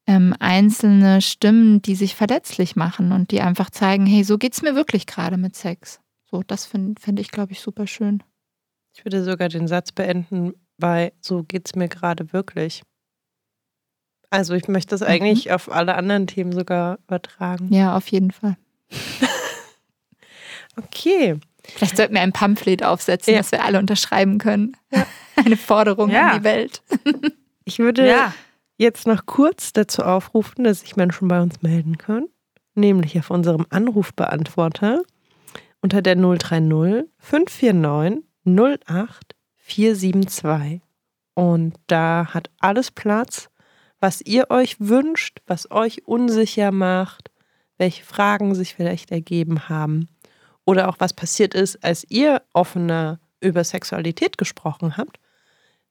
[0.06, 4.62] ähm, einzelne Stimmen, die sich verletzlich machen und die einfach zeigen, hey, so geht es
[4.62, 6.00] mir wirklich gerade mit Sex.
[6.30, 8.22] So, das finde find ich, glaube ich, super schön.
[8.94, 12.82] Ich würde sogar den Satz beenden bei so geht es mir gerade wirklich.
[14.30, 15.06] Also ich möchte das mhm.
[15.06, 17.72] eigentlich auf alle anderen Themen sogar übertragen.
[17.72, 18.56] Ja, auf jeden Fall.
[20.76, 21.38] okay.
[21.64, 23.40] Vielleicht sollten wir ein Pamphlet aufsetzen, ja.
[23.40, 24.76] das wir alle unterschreiben können.
[24.92, 25.06] Ja.
[25.44, 26.28] Eine Forderung ja.
[26.28, 26.82] an die Welt.
[27.64, 28.32] Ich würde ja
[28.76, 32.28] jetzt noch kurz dazu aufrufen, dass sich Menschen bei uns melden können,
[32.74, 35.02] nämlich auf unserem Anrufbeantworter
[35.80, 40.80] unter der 030 549 08 472.
[41.34, 43.48] Und da hat alles Platz,
[44.00, 47.30] was ihr euch wünscht, was euch unsicher macht,
[47.78, 50.08] welche Fragen sich vielleicht ergeben haben
[50.64, 55.18] oder auch was passiert ist, als ihr offener über Sexualität gesprochen habt.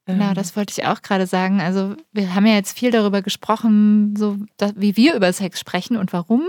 [0.06, 1.62] Genau, das wollte ich auch gerade sagen.
[1.62, 4.38] Also wir haben ja jetzt viel darüber gesprochen, so
[4.76, 6.44] wie wir über Sex sprechen und warum.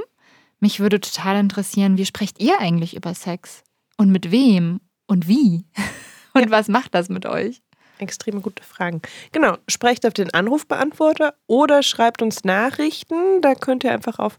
[0.61, 3.65] Mich würde total interessieren, wie sprecht ihr eigentlich über Sex?
[3.97, 4.81] Und mit wem?
[5.07, 5.65] Und wie?
[6.35, 6.51] Und ja.
[6.51, 7.63] was macht das mit euch?
[7.99, 9.01] Extrem gute Fragen.
[9.33, 13.41] Genau, sprecht auf den Anrufbeantworter oder schreibt uns Nachrichten.
[13.41, 14.39] Da könnt ihr einfach auf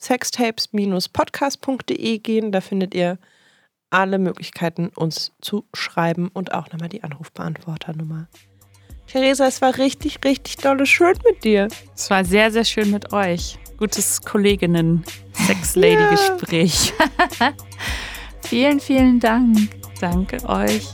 [0.00, 2.50] sextapes-podcast.de gehen.
[2.50, 3.20] Da findet ihr
[3.90, 8.26] alle Möglichkeiten, uns zu schreiben und auch nochmal die Anrufbeantworternummer.
[9.06, 11.68] Theresa, es war richtig, richtig dolle schön mit dir.
[11.94, 13.56] Es war sehr, sehr schön mit euch.
[13.78, 16.92] Gutes Kolleginnen-Sex-Lady-Gespräch.
[18.42, 19.68] vielen, vielen Dank.
[20.00, 20.88] Danke euch.